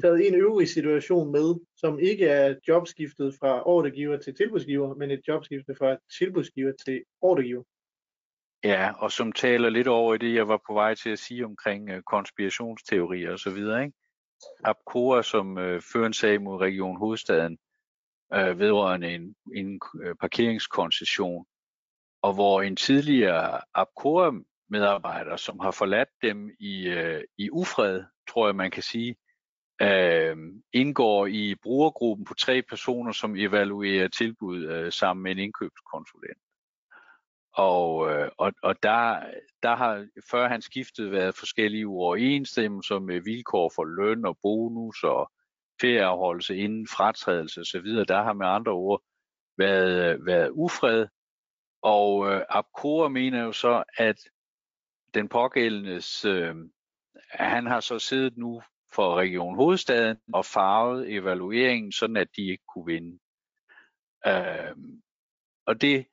[0.00, 5.28] Taget en øvrig situation med, som ikke er jobskiftet fra ordregiver til tilbudsgiver, men et
[5.28, 7.62] jobskifte fra tilbudsgiver til ordregiver.
[8.64, 11.44] Ja, og som taler lidt over i det, jeg var på vej til at sige
[11.44, 13.84] omkring øh, konspirationsteorier og så videre.
[13.84, 13.96] Ikke?
[14.64, 17.58] APCOA, som øh, fører en sag mod Region Hovedstaden,
[18.34, 21.46] øh, vedrørende en, en øh, parkeringskoncession,
[22.22, 28.56] og hvor en tidligere APCOA-medarbejder, som har forladt dem i, øh, i ufred, tror jeg
[28.56, 29.16] man kan sige,
[29.82, 30.36] øh,
[30.72, 36.38] indgår i brugergruppen på tre personer, som evaluerer tilbud øh, sammen med en indkøbskonsulent.
[37.52, 39.20] Og, øh, og, og der,
[39.62, 45.32] der har før han skiftet været forskellige uoverensstemmelser med vilkår for løn og bonus og
[45.80, 47.86] ferieafholdelse inden fratrædelse osv.
[47.86, 49.02] Der har med andre ord
[49.58, 51.06] været, øh, været ufred.
[51.82, 54.16] Og øh, Abkora mener jo så, at
[55.14, 56.54] den pågældendes, øh,
[57.30, 58.62] han har så siddet nu
[58.96, 63.18] for Region Hovedstaden og farvet evalueringen, sådan at de ikke kunne vinde.
[64.26, 64.76] Øh,
[65.66, 66.06] og det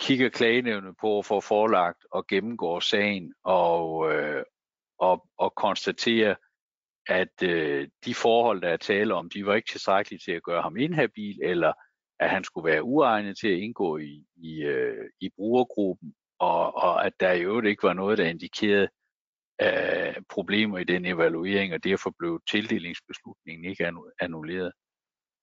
[0.00, 4.44] kigger klagenævnet på for forlagt og gennemgår sagen og, øh,
[4.98, 6.34] og, og konstaterer,
[7.06, 10.62] at øh, de forhold, der er tale om, de var ikke tilstrækkelige til at gøre
[10.62, 11.72] ham inhabil, eller
[12.20, 17.06] at han skulle være uegnet til at indgå i, i, øh, i brugergruppen, og, og
[17.06, 18.88] at der i øvrigt ikke var noget, der indikerede,
[19.62, 24.72] øh, problemer i den evaluering, og derfor blev tildelingsbeslutningen ikke annulleret.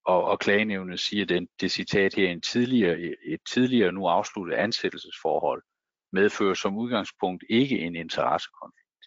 [0.05, 4.55] Og, og klagenævnet siger, at den, det citat her, en tidligere, et tidligere nu afsluttet
[4.55, 5.63] ansættelsesforhold
[6.11, 9.05] medfører som udgangspunkt ikke en interessekonflikt.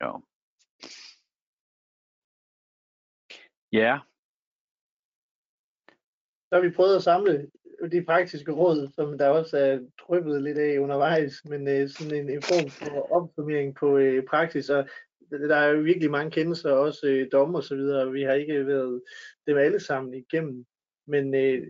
[0.00, 0.12] Ja.
[3.72, 3.98] Ja.
[6.48, 7.50] Så har vi prøvet at samle
[7.86, 12.30] de praktiske råd, som der også er dryppet lidt af undervejs, men øh, sådan en,
[12.30, 14.88] en form for opsummering på øh, praksis, og
[15.30, 18.66] der er jo virkelig mange kendelser, også øh, domme og så videre, vi har ikke
[18.66, 19.02] været
[19.46, 20.64] dem alle sammen igennem,
[21.06, 21.66] men øh,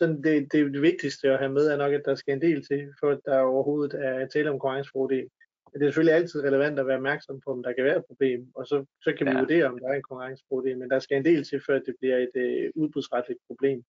[0.00, 2.66] sådan det, det, det vigtigste at have med er nok, at der skal en del
[2.66, 5.28] til, for at der overhovedet er tale om konkurrencefordel.
[5.74, 8.40] Det er selvfølgelig altid relevant at være opmærksom på, om der kan være et problem,
[8.54, 9.38] og så, så kan vi ja.
[9.38, 12.16] vurdere, om der er en konkurrencefordel, men der skal en del til, før det bliver
[12.16, 13.84] et øh, udbudsretligt problem.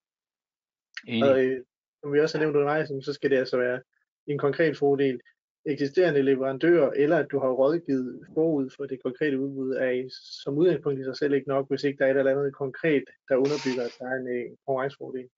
[1.08, 1.30] Enig.
[1.30, 1.64] Og øh,
[2.02, 3.82] som vi også har nævnt undervejs, så skal det altså være
[4.28, 5.20] en konkret fordel.
[5.66, 10.10] Eksisterende leverandører, eller at du har rådgivet forud for det konkrete udbud, er
[10.44, 13.04] som udgangspunkt i sig selv ikke nok, hvis ikke der er et eller andet konkret,
[13.30, 15.30] der underbygger, at der er en, øh, konkurrencefordel.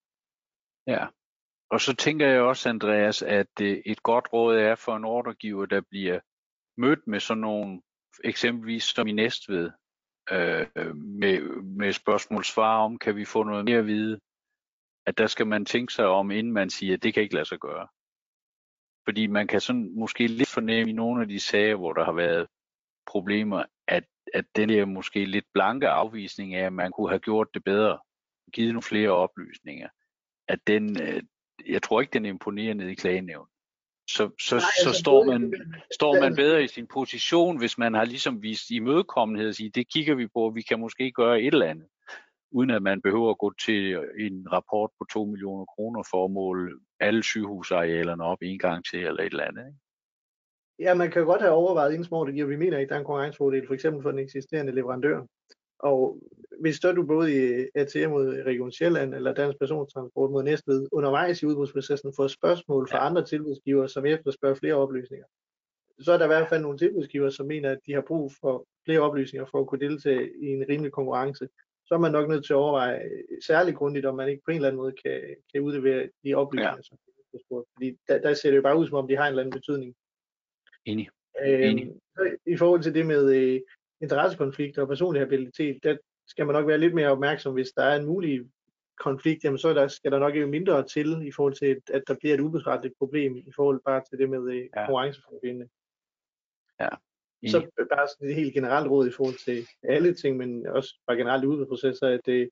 [0.87, 1.05] Ja,
[1.69, 5.65] og så tænker jeg også, Andreas, at øh, et godt råd er for en ordregiver,
[5.65, 6.19] der bliver
[6.77, 7.81] mødt med sådan nogle,
[8.23, 9.71] eksempelvis som i Næstved,
[10.31, 14.19] øh, med, med spørgsmål-svar om, kan vi få noget mere at vide?
[15.05, 17.45] At der skal man tænke sig om, inden man siger, at det kan ikke lade
[17.45, 17.87] sig gøre.
[19.05, 22.11] Fordi man kan sådan måske lidt fornemme i nogle af de sager, hvor der har
[22.11, 22.47] været
[23.07, 24.03] problemer, at,
[24.33, 27.99] at den der måske lidt blanke afvisning af, at man kunne have gjort det bedre,
[28.53, 29.89] givet nogle flere oplysninger,
[30.47, 31.23] at den, øh,
[31.67, 33.47] jeg tror ikke, den imponerer ned i klagenævn.
[34.09, 35.53] Så, så, Nej, så altså, står, man,
[35.93, 39.93] står man bedre i sin position, hvis man har ligesom vist imødekommenhed og sige, det
[39.93, 41.87] kigger vi på, vi kan måske gøre et eller andet
[42.51, 46.31] uden at man behøver at gå til en rapport på 2 millioner kroner for at
[46.31, 49.65] måle alle sygehusarealerne op en gang til eller et eller andet.
[49.67, 49.79] Ikke?
[50.79, 53.67] Ja, man kan godt have overvejet det giver vi mener ikke, der er en konkurrencefordel,
[53.67, 55.21] for eksempel for den eksisterende leverandør.
[55.79, 56.19] Og
[56.61, 61.45] hvis du både i ATM mod Region Sjælland eller Dansk Persontransport mod Næstved undervejs i
[61.45, 63.05] udbudsprocessen får spørgsmål fra ja.
[63.05, 65.25] andre tilbudsgivere, som efterspørger flere oplysninger,
[65.99, 68.67] så er der i hvert fald nogle tilbudsgivere, som mener, at de har brug for
[68.85, 71.47] flere oplysninger for at kunne deltage i en rimelig konkurrence
[71.87, 73.11] så er man nok nødt til at overveje
[73.45, 75.21] særligt grundigt, om man ikke på en eller anden måde kan,
[75.53, 76.81] kan udlevere de oplysninger, ja.
[76.81, 76.97] som
[77.33, 77.67] er spurgt.
[77.73, 79.59] Fordi der, der ser det jo bare ud, som om de har en eller anden
[79.59, 79.95] betydning.
[80.85, 81.09] Enig.
[81.45, 81.93] Øhm, Enig.
[82.45, 83.61] I forhold til det med øh,
[84.01, 87.99] interessekonflikter og personlig habilitet, der skal man nok være lidt mere opmærksom, hvis der er
[87.99, 88.41] en mulig
[88.99, 92.15] konflikt, jamen så der, skal der nok ikke mindre til i forhold til, at der
[92.19, 94.85] bliver et ubesretteligt problem i forhold bare til det med øh, ja.
[94.85, 95.69] konkurrenceforvindende.
[96.79, 96.89] Ja,
[97.51, 97.59] så
[97.95, 101.43] bare sådan et helt generelt råd i forhold til alle ting, men også bare generelt
[101.43, 102.49] i udbudsprocesser, at det,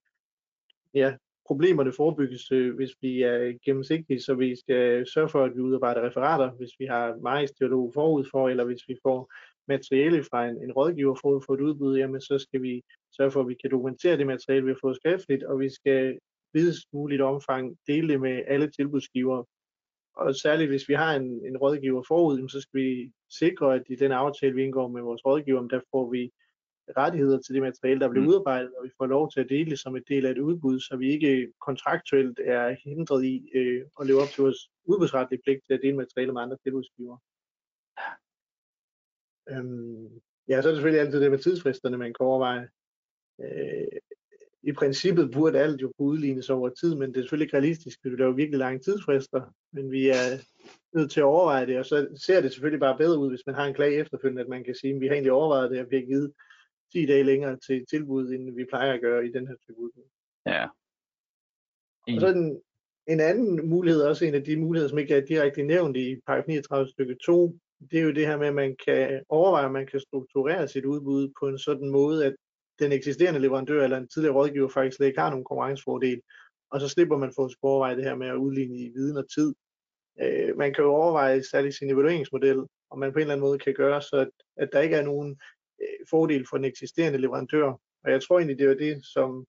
[0.93, 1.15] ja,
[1.47, 6.07] problemerne forebygges, øh, hvis vi er gennemsigtige, så vi skal sørge for, at vi udarbejder
[6.07, 9.31] referater, hvis vi har majsdialog forud for, eller hvis vi får
[9.67, 13.41] materiale fra en, en rådgiver forud for et udbud, jamen så skal vi sørge for,
[13.41, 16.19] at vi kan dokumentere det materiale, vi har fået skriftligt, og vi skal
[16.53, 19.45] videst muligt omfang dele det med alle tilbudsgivere.
[20.15, 23.95] Og særligt hvis vi har en, en rådgiver forud, så skal vi sikre, at i
[23.95, 26.31] den aftale, vi indgår med vores rådgiver, der får vi
[26.97, 28.29] rettigheder til det materiale, der bliver mm.
[28.29, 30.95] udarbejdet, og vi får lov til at dele som en del af et udbud, så
[30.95, 35.73] vi ikke kontraktuelt er hindret i øh, at leve op til vores udbudsretlige pligt til
[35.73, 37.19] at dele materiale med andre tilbudsgivere.
[39.49, 42.69] Øhm, ja, så er det selvfølgelig altid det med tidsfristerne, man kan overveje.
[43.41, 43.99] Øh,
[44.63, 47.99] I princippet burde alt jo kunne udlignes over tid, men det er selvfølgelig ikke realistisk,
[48.01, 49.41] fordi det er jo virkelig lange tidsfrister,
[49.73, 50.45] men vi er
[50.93, 53.55] nødt til at overveje det, og så ser det selvfølgelig bare bedre ud, hvis man
[53.55, 55.87] har en klage efterfølgende, at man kan sige, at vi har egentlig overvejet det, og
[55.89, 56.33] vi har givet
[56.91, 60.03] 10 dage længere til tilbud, end vi plejer at gøre i den her type udbud.
[60.45, 60.67] Ja.
[62.07, 62.61] Og så en,
[63.07, 66.47] en anden mulighed, også en af de muligheder, som ikke er direkte nævnt i paragraf
[66.47, 67.55] 39 stykke 2,
[67.91, 70.85] det er jo det her med, at man kan overveje, at man kan strukturere sit
[70.85, 72.35] udbud på en sådan måde, at
[72.79, 76.21] den eksisterende leverandør eller en tidligere rådgiver faktisk slet ikke har nogen konkurrencefordel,
[76.71, 79.25] og så slipper man for at overveje det her med at udligne i viden og
[79.35, 79.55] tid.
[80.21, 83.59] Øh, man kan jo overveje særligt sin evalueringsmodel, om man på en eller anden måde
[83.59, 85.37] kan gøre, så at, at der ikke er nogen
[85.81, 87.79] øh, fordel for den eksisterende leverandør.
[88.03, 89.45] Og jeg tror egentlig, det er det, som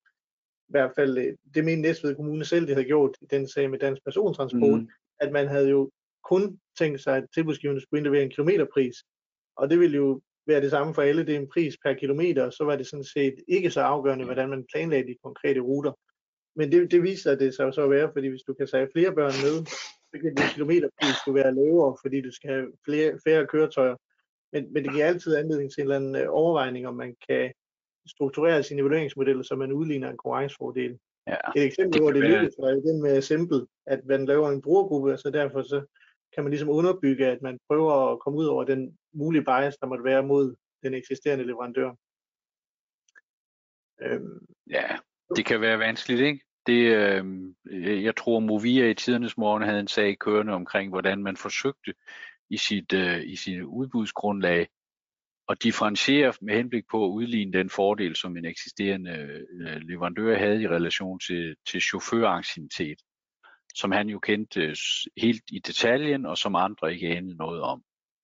[0.69, 3.71] i hvert fald, øh, det mener Næstved Kommune selv, det havde gjort i den sag
[3.71, 4.89] med dansk persontransport, mm.
[5.21, 5.91] at man havde jo
[6.25, 8.97] kun tænkt sig, at tilbudsgiverne skulle indlevere en kilometerpris.
[9.57, 12.51] Og det ville jo være det samme for alle, det er en pris per kilometer,
[12.51, 15.93] så var det sådan set ikke så afgørende, hvordan man planlagde de konkrete ruter.
[16.57, 19.15] Men det, det viser det sig så at være, fordi hvis du kan sætte flere
[19.15, 19.67] børn med,
[20.11, 23.97] så kan din kilometerpris skulle være lavere, fordi du skal have flere, færre køretøjer.
[24.53, 27.53] Men, men det giver altid anledning til en eller anden øh, overvejning, om man kan
[28.09, 30.99] strukturere sin evalueringsmodel, så man udligner en konkurrencefordel.
[31.27, 35.13] Ja, Et eksempel, hvor det lykkedes, var den med Simple, at man laver en brugergruppe,
[35.13, 35.83] og så derfor så
[36.35, 39.87] kan man ligesom underbygge, at man prøver at komme ud over den mulige bias, der
[39.87, 41.91] måtte være mod den eksisterende leverandør.
[44.03, 44.47] Øhm.
[44.71, 44.99] Ja,
[45.37, 46.41] det kan være vanskeligt, ikke?
[46.67, 51.37] Det, øh, jeg tror, Movia i tidernes morgen havde en sag kørende omkring, hvordan man
[51.37, 51.95] forsøgte
[52.51, 54.69] i sit, øh, i sit udbudsgrundlag
[55.49, 60.63] at differentiere med henblik på at udligne den fordel, som en eksisterende øh, leverandør havde
[60.63, 62.99] i relation til, til chaufføranciennitet
[63.75, 64.77] som han jo kendte
[65.17, 67.83] helt i detaljen, og som andre ikke anede noget om.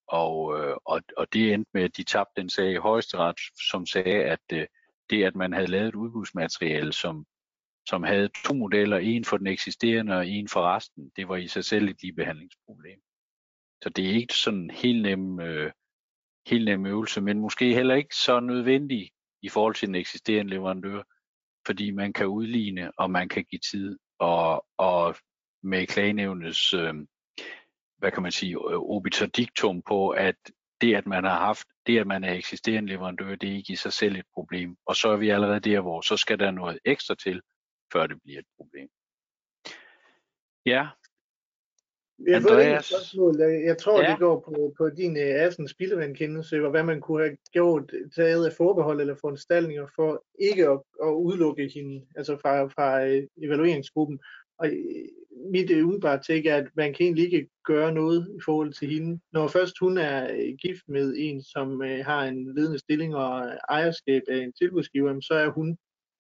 [0.09, 3.37] Og, øh, og, og det endte med, at de tabte den sag i højesteret,
[3.71, 4.67] som sagde, at øh,
[5.11, 7.27] det, at man havde lavet et udbudsmateriale, som,
[7.89, 11.49] som havde to modeller, en for den eksisterende og en for resten, det var i
[11.49, 13.01] sig selv et ligebehandlingsproblem.
[13.83, 15.73] Så det er ikke sådan en helt nem, øh,
[16.47, 19.11] helt nem øvelse, men måske heller ikke så nødvendig
[19.43, 21.03] i forhold til den eksisterende leverandør,
[21.67, 25.17] fordi man kan udligne, og man kan give tid, og, og
[25.63, 26.95] med klagenævnets, øh,
[27.99, 30.37] hvad kan man sige, øh, obiter dictum på, at
[30.81, 33.77] det, at man har haft, det, at man er eksisterende leverandør, det er ikke i
[33.77, 34.77] sig selv et problem.
[34.87, 37.43] Og så er vi allerede der, hvor så skal der noget ekstra til,
[37.93, 38.89] før det bliver et problem.
[40.67, 40.89] Ja.
[42.27, 43.41] Jeg spørgsmål.
[43.41, 44.11] Jeg tror, ja.
[44.11, 48.47] det går på, på din uh, Assen spildevandkendelse, og hvad man kunne have gjort, taget
[48.47, 54.21] af forbehold eller foranstaltninger for ikke at, at udelukke hende, altså fra, fra uh, evalueringsgruppen.
[54.61, 54.67] Og
[55.53, 58.89] mit øh, umiddelbare take er, at man kan egentlig ikke gøre noget i forhold til
[58.89, 59.21] hende.
[59.33, 63.49] Når først hun er øh, gift med en, som øh, har en ledende stilling og
[63.69, 65.79] ejerskab af en tilbudsgiver, så er hun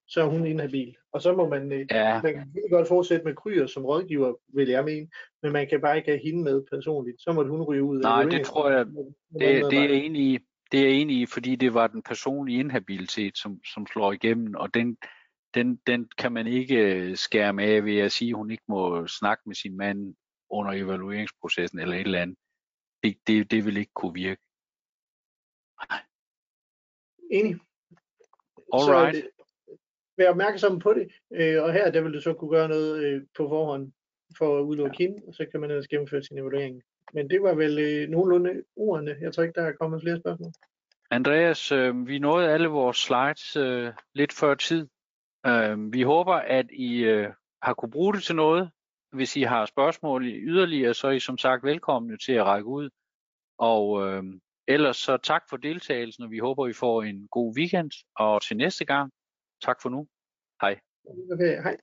[0.09, 0.97] så er hun inhabil.
[1.13, 2.23] Og så må man, ja.
[2.23, 5.09] man kan godt fortsætte med kryer som rådgiver, vil jeg mene,
[5.43, 7.17] men man kan bare ikke have hende med personligt.
[7.21, 8.01] Så må hun ryge ud.
[8.01, 10.39] Nej, det tror jeg, det, det er enig i.
[10.73, 14.75] Det er enig i, fordi det var den personlige inhabilitet, som, som slår igennem, og
[14.75, 14.97] den,
[15.55, 19.07] den, den kan man ikke øh, skærme af ved at sige, at hun ikke må
[19.07, 20.15] snakke med sin mand
[20.51, 22.37] under evalueringsprocessen eller et eller andet.
[23.03, 24.43] Det, det, det vil ikke kunne virke.
[25.91, 26.01] Nej.
[27.31, 27.57] Enig.
[28.73, 29.17] Alright.
[29.17, 29.23] Så,
[30.17, 33.23] vær opmærksom på det, øh, og her der vil du så kunne gøre noget øh,
[33.37, 33.93] på forhånd
[34.39, 35.05] for at udelukke ja.
[35.05, 36.83] hende, og så kan man ellers gennemføre sin evaluering.
[37.13, 39.17] Men det var vel øh, nogenlunde ordene.
[39.21, 40.53] Jeg tror ikke, der er kommet flere spørgsmål.
[41.11, 44.89] Andreas, øh, vi nåede alle vores slides øh, lidt før tid.
[45.47, 47.29] Øh, vi håber, at I øh,
[47.63, 48.71] har kunne bruge det til noget.
[49.13, 52.91] Hvis I har spørgsmål yderligere, så er I som sagt velkomne til at række ud.
[53.59, 54.25] Og øh,
[54.69, 57.91] ellers så tak for deltagelsen, og vi håber, I får en god weekend.
[58.17, 59.13] Og til næste gang,
[59.63, 60.07] tak for nu.
[60.61, 60.81] Hej.
[61.33, 61.77] Okay, hej.